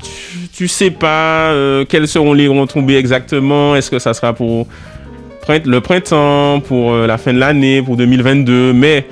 tu, 0.54 0.68
sais 0.68 0.92
pas 0.92 1.52
euh, 1.52 1.86
quelles 1.88 2.08
seront 2.08 2.34
les 2.34 2.48
retombées 2.48 2.98
exactement. 2.98 3.76
Est-ce 3.76 3.90
que 3.90 4.00
ça 4.00 4.14
sera 4.14 4.34
pour 4.34 4.68
le 5.50 5.80
printemps, 5.80 6.60
pour 6.60 6.92
euh, 6.92 7.08
la 7.08 7.18
fin 7.18 7.34
de 7.34 7.40
l'année, 7.40 7.82
pour 7.82 7.96
2022 7.96 8.74
Mais 8.74 9.06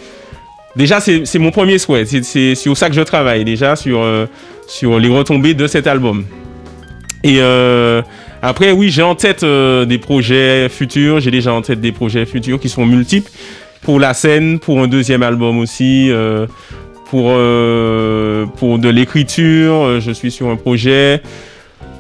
déjà, 0.76 1.00
c'est 1.00 1.40
mon 1.40 1.52
premier 1.52 1.78
souhait. 1.78 2.06
C'est- 2.06 2.56
sur 2.56 2.76
ça 2.76 2.90
que 2.90 2.96
je 2.96 3.02
travaille, 3.02 3.46
déjà, 3.46 3.78
sur, 3.78 4.02
euh, 4.02 4.26
les 4.82 5.08
retombées 5.08 5.54
de 5.54 5.68
cet 5.68 5.88
album. 5.88 6.26
Et 7.24 7.40
après, 8.42 8.72
oui, 8.72 8.90
j'ai 8.90 9.02
en 9.02 9.16
tête 9.16 9.44
des 9.44 9.98
projets 9.98 10.68
futurs. 10.70 11.22
J'ai 11.22 11.32
déjà 11.32 11.54
en 11.54 11.62
tête 11.62 11.80
des 11.80 11.92
projets 11.92 12.26
futurs 12.26 12.60
qui 12.60 12.70
sont 12.70 12.86
multiples 12.86 13.32
pour 13.82 14.00
la 14.00 14.14
scène, 14.14 14.60
pour 14.60 14.80
un 14.80 14.88
deuxième 14.88 15.24
album 15.24 15.58
aussi, 15.60 16.12
pour, 17.16 17.28
euh, 17.30 18.46
pour 18.58 18.78
de 18.78 18.90
l'écriture. 18.90 19.74
euh, 19.86 20.00
Je 20.02 20.12
suis 20.12 20.32
sur 20.32 20.50
un 20.50 20.58
projet. 20.58 21.22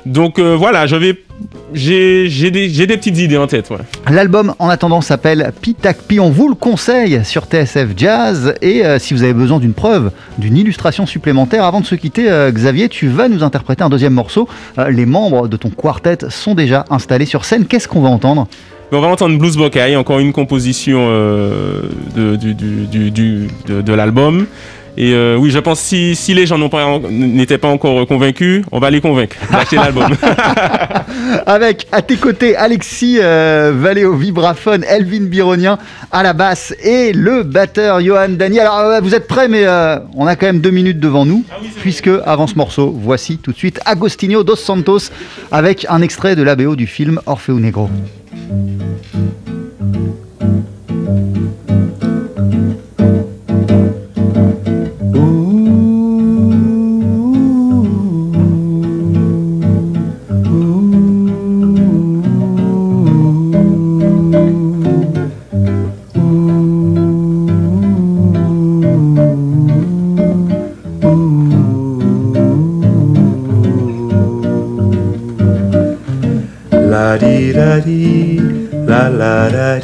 Donc 0.06 0.39
euh, 0.39 0.56
voilà, 0.58 0.86
j'ai, 0.88 1.13
des, 2.51 2.67
des 2.67 2.97
petites 2.97 3.17
idées 3.17 3.38
en 3.38 3.47
tête. 3.47 3.69
Ouais. 3.69 3.78
L'album, 4.12 4.54
en 4.60 4.67
attendant, 4.67 4.99
s'appelle 4.99 5.54
Pitakpi. 5.62 6.19
On 6.19 6.30
vous 6.32 6.49
le 6.49 6.56
conseille 6.56 7.21
sur 7.23 7.45
TSF 7.45 7.88
Jazz. 7.95 8.56
Et 8.62 8.86
euh, 8.86 8.99
si 8.99 9.13
vous 9.13 9.23
avez 9.23 9.34
besoin 9.34 9.60
d'une 9.60 9.73
preuve, 9.73 10.12
d'une 10.38 10.58
illustration 10.58 11.06
supplémentaire, 11.06 11.63
avant 11.63 11.80
de 11.80 11.86
se 11.86 11.95
quitter, 11.95 12.30
euh, 12.30 12.51
Xavier, 12.51 12.89
tu 12.89 13.08
vas 13.08 13.30
nous 13.30 13.41
interpréter 13.41 13.84
un 13.86 13.89
deuxième 13.89 14.13
morceau. 14.13 14.49
Les 14.89 15.06
membres 15.06 15.47
de 15.47 15.56
ton 15.56 15.69
quartet 15.69 16.17
sont 16.30 16.56
déjà 16.56 16.84
installés 16.89 17.25
sur 17.25 17.45
scène. 17.45 17.65
Qu'est-ce 17.65 17.88
qu'on 17.88 18.01
va 18.01 18.10
entendre? 18.10 18.47
On 18.91 19.01
va 19.01 19.08
entendre 19.08 19.38
Blues 19.39 19.58
Bocaille, 19.58 19.95
encore 19.95 20.19
une 20.19 20.32
composition 20.34 21.08
de, 21.10 22.36
du, 22.36 22.54
du, 22.54 22.86
du, 22.86 23.12
du- 23.12 23.47
de, 23.65 23.82
de 23.82 23.93
l'album. 23.93 24.45
Et 24.97 25.13
euh, 25.13 25.36
oui, 25.38 25.51
je 25.51 25.60
pense 25.60 25.81
que 25.81 25.86
si, 25.88 26.15
si 26.15 26.34
les 26.34 26.45
gens 26.45 26.69
pas 26.69 26.99
n'étaient 27.10 27.58
pas 27.58 27.67
encore 27.67 28.08
convaincus, 28.08 28.63
on 28.71 28.79
va 28.79 28.89
les 28.89 29.01
convaincre 29.01 29.36
d'acheter 29.51 29.75
l'album. 29.75 30.08
Avec 31.45 31.88
à 31.91 32.01
tes 32.01 32.15
côtés 32.15 32.55
Alexis 32.55 33.17
euh, 33.21 33.73
Vallée 33.75 34.05
au 34.05 34.15
vibraphone, 34.15 34.84
Elvin 34.88 35.25
Bironien 35.25 35.77
à 36.12 36.23
la 36.23 36.34
basse 36.34 36.73
et 36.84 37.13
le 37.13 37.43
batteur 37.43 38.01
Johan 38.01 38.29
Dani. 38.29 38.60
Alors 38.60 38.79
euh, 38.79 38.99
vous 39.01 39.15
êtes 39.15 39.27
prêts, 39.27 39.47
mais 39.47 39.65
euh, 39.65 39.99
on 40.15 40.27
a 40.27 40.36
quand 40.36 40.45
même 40.45 40.60
deux 40.60 40.71
minutes 40.71 40.99
devant 40.99 41.25
nous, 41.25 41.43
puisque 41.81 42.10
avant 42.25 42.47
ce 42.47 42.55
morceau, 42.55 42.95
voici 42.97 43.38
tout 43.38 43.51
de 43.51 43.58
suite 43.58 43.79
Agostinho 43.86 44.43
dos 44.43 44.55
Santos 44.55 45.10
avec 45.51 45.86
un 45.89 46.01
extrait 46.01 46.36
de 46.36 46.43
l'ABO 46.43 46.75
du 46.75 46.88
film 46.88 47.19
Orfeo 47.25 47.60
Negro. 47.60 47.89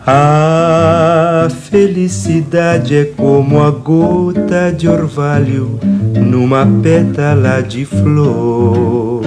A 0.06 1.48
felicidade 1.70 2.96
é 2.96 3.04
como 3.04 3.60
a 3.60 3.70
gota 3.70 4.72
de 4.74 4.88
orvalho 4.88 5.78
numa 6.14 6.66
pétala 6.82 7.60
de 7.62 7.84
flor. 7.84 9.17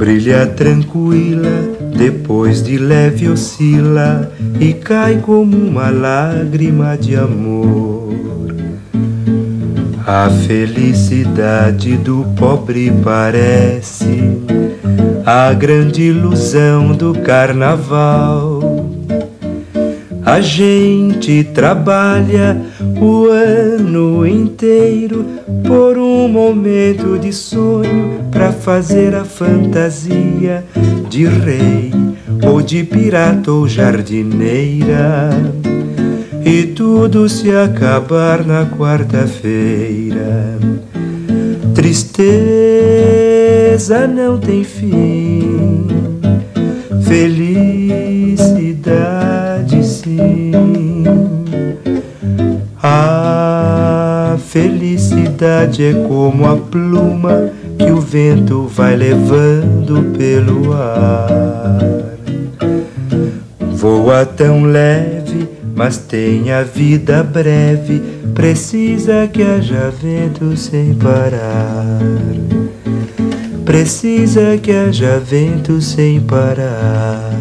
Brilha 0.00 0.46
tranquila, 0.46 1.76
depois 1.94 2.62
de 2.62 2.78
leve 2.78 3.28
oscila 3.28 4.32
e 4.58 4.72
cai 4.72 5.18
como 5.18 5.54
uma 5.54 5.90
lágrima 5.90 6.96
de 6.96 7.16
amor. 7.16 8.14
A 10.06 10.30
felicidade 10.30 11.98
do 11.98 12.24
pobre 12.34 12.90
parece 13.04 14.40
a 15.26 15.52
grande 15.52 16.04
ilusão 16.04 16.92
do 16.92 17.12
carnaval. 17.18 18.88
A 20.24 20.40
gente 20.40 21.44
trabalha 21.44 22.58
o 23.00 23.28
ano 23.30 24.26
inteiro 24.26 25.24
por 25.66 25.96
um 25.96 26.28
momento 26.28 27.18
de 27.18 27.32
sonho 27.32 28.20
para 28.30 28.52
fazer 28.52 29.14
a 29.14 29.24
fantasia 29.24 30.62
de 31.08 31.24
rei 31.24 31.90
ou 32.46 32.60
de 32.60 32.84
pirata 32.84 33.50
ou 33.50 33.66
jardineira. 33.66 35.30
E 36.44 36.64
tudo 36.64 37.28
se 37.28 37.50
acabar 37.54 38.44
na 38.44 38.66
quarta-feira. 38.66 40.58
Tristeza 41.74 42.20
não 44.06 44.38
tem 44.38 44.62
fim, 44.64 45.86
felicidade 47.02 48.56
sim. 49.86 50.39
Felicidade 55.40 55.84
é 55.84 55.92
como 56.06 56.46
a 56.46 56.56
pluma 56.56 57.50
que 57.78 57.90
o 57.90 57.98
vento 57.98 58.66
vai 58.66 58.94
levando 58.94 60.14
pelo 60.16 60.74
ar. 60.74 61.68
Voa 63.72 64.26
tão 64.26 64.64
leve, 64.64 65.48
mas 65.74 65.96
tem 65.96 66.52
a 66.52 66.62
vida 66.62 67.22
breve. 67.22 68.02
Precisa 68.34 69.26
que 69.32 69.42
haja 69.42 69.90
vento 69.90 70.54
sem 70.56 70.94
parar. 70.94 72.00
Precisa 73.64 74.58
que 74.58 74.72
haja 74.72 75.18
vento 75.18 75.80
sem 75.80 76.20
parar. 76.20 77.32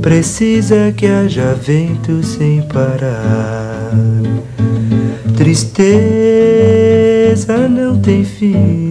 Precisa 0.00 0.92
que 0.96 1.06
haja 1.06 1.54
vento 1.54 2.22
sem 2.22 2.62
parar. 2.62 3.57
Tristeza 5.48 5.96
não 7.70 7.98
tem 7.98 8.22
fim. 8.22 8.87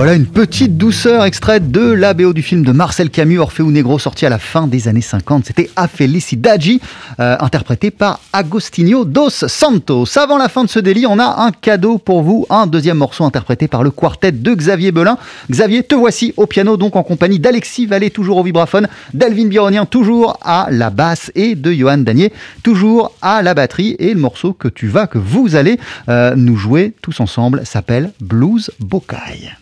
Voilà 0.00 0.14
une 0.14 0.24
petite 0.24 0.78
douceur 0.78 1.26
extraite 1.26 1.70
de 1.70 1.82
la 1.82 2.14
BO 2.14 2.32
du 2.32 2.40
film 2.40 2.64
de 2.64 2.72
Marcel 2.72 3.10
Camus, 3.10 3.38
Orfeo 3.38 3.70
Negro, 3.70 3.98
sorti 3.98 4.24
à 4.24 4.30
la 4.30 4.38
fin 4.38 4.66
des 4.66 4.88
années 4.88 5.02
50. 5.02 5.44
C'était 5.44 5.68
A 5.76 5.88
Felicidade, 5.88 6.62
euh, 7.20 7.36
interprété 7.38 7.90
par 7.90 8.18
Agostinho 8.32 9.04
dos 9.04 9.28
Santos. 9.28 10.06
Avant 10.16 10.38
la 10.38 10.48
fin 10.48 10.64
de 10.64 10.70
ce 10.70 10.78
délit, 10.78 11.04
on 11.06 11.18
a 11.18 11.42
un 11.44 11.50
cadeau 11.52 11.98
pour 11.98 12.22
vous, 12.22 12.46
un 12.48 12.66
deuxième 12.66 12.96
morceau 12.96 13.24
interprété 13.24 13.68
par 13.68 13.82
le 13.82 13.90
quartet 13.90 14.32
de 14.32 14.54
Xavier 14.54 14.90
Belin. 14.90 15.18
Xavier, 15.50 15.82
te 15.82 15.94
voici 15.94 16.32
au 16.38 16.46
piano, 16.46 16.78
donc 16.78 16.96
en 16.96 17.02
compagnie 17.02 17.38
d'Alexis 17.38 17.84
Vallée, 17.84 18.08
toujours 18.08 18.38
au 18.38 18.42
vibraphone, 18.42 18.88
d'Alvin 19.12 19.48
Bironien, 19.48 19.84
toujours 19.84 20.38
à 20.40 20.68
la 20.70 20.88
basse, 20.88 21.30
et 21.34 21.54
de 21.56 21.72
Johan 21.72 21.98
Danier, 21.98 22.32
toujours 22.62 23.12
à 23.20 23.42
la 23.42 23.52
batterie. 23.52 23.96
Et 23.98 24.14
le 24.14 24.20
morceau 24.20 24.54
que 24.54 24.68
tu 24.68 24.88
vas, 24.88 25.06
que 25.06 25.18
vous 25.18 25.56
allez 25.56 25.78
euh, 26.08 26.34
nous 26.36 26.56
jouer 26.56 26.94
tous 27.02 27.20
ensemble, 27.20 27.66
s'appelle 27.66 28.12
Blues 28.18 28.70
Bocaille. 28.80 29.52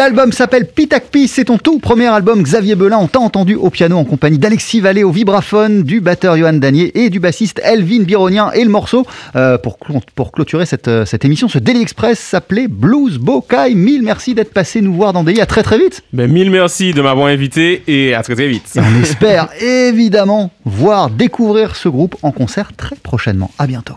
L'album 0.00 0.32
s'appelle 0.32 0.66
Pitac 0.66 1.08
Pis, 1.10 1.28
c'est 1.28 1.44
ton 1.44 1.58
tout 1.58 1.78
premier 1.78 2.06
album. 2.06 2.42
Xavier 2.42 2.74
Belin, 2.74 2.96
on 2.96 3.06
t'a 3.06 3.18
entendu 3.20 3.54
au 3.54 3.68
piano 3.68 3.98
en 3.98 4.04
compagnie 4.06 4.38
d'Alexis 4.38 4.80
Vallée 4.80 5.04
au 5.04 5.10
vibraphone, 5.10 5.82
du 5.82 6.00
batteur 6.00 6.38
Johan 6.38 6.54
Danier 6.54 6.90
et 7.04 7.10
du 7.10 7.20
bassiste 7.20 7.60
Elvin 7.62 8.04
Bironien. 8.04 8.50
Et 8.52 8.64
le 8.64 8.70
morceau, 8.70 9.06
euh, 9.36 9.58
pour, 9.58 9.76
cl- 9.76 10.00
pour 10.14 10.32
clôturer 10.32 10.64
cette, 10.64 10.88
euh, 10.88 11.04
cette 11.04 11.26
émission, 11.26 11.50
ce 11.50 11.58
Daily 11.58 11.82
Express 11.82 12.18
s'appelait 12.18 12.66
Blues 12.66 13.18
Bokai. 13.18 13.74
Mille 13.74 14.00
merci 14.02 14.32
d'être 14.34 14.54
passé 14.54 14.80
nous 14.80 14.94
voir 14.94 15.12
dans 15.12 15.22
Daily. 15.22 15.38
À 15.42 15.44
très 15.44 15.62
très 15.62 15.76
vite. 15.76 16.00
Ben, 16.14 16.32
mille 16.32 16.50
merci 16.50 16.94
de 16.94 17.02
m'avoir 17.02 17.26
invité 17.26 17.82
et 17.86 18.14
à 18.14 18.22
très 18.22 18.34
très 18.34 18.48
vite. 18.48 18.70
Et 18.76 18.80
on 18.80 19.02
espère 19.02 19.48
évidemment 19.62 20.50
voir, 20.64 21.10
découvrir 21.10 21.76
ce 21.76 21.90
groupe 21.90 22.16
en 22.22 22.32
concert 22.32 22.70
très 22.74 22.96
prochainement. 22.96 23.50
À 23.58 23.66
bientôt. 23.66 23.96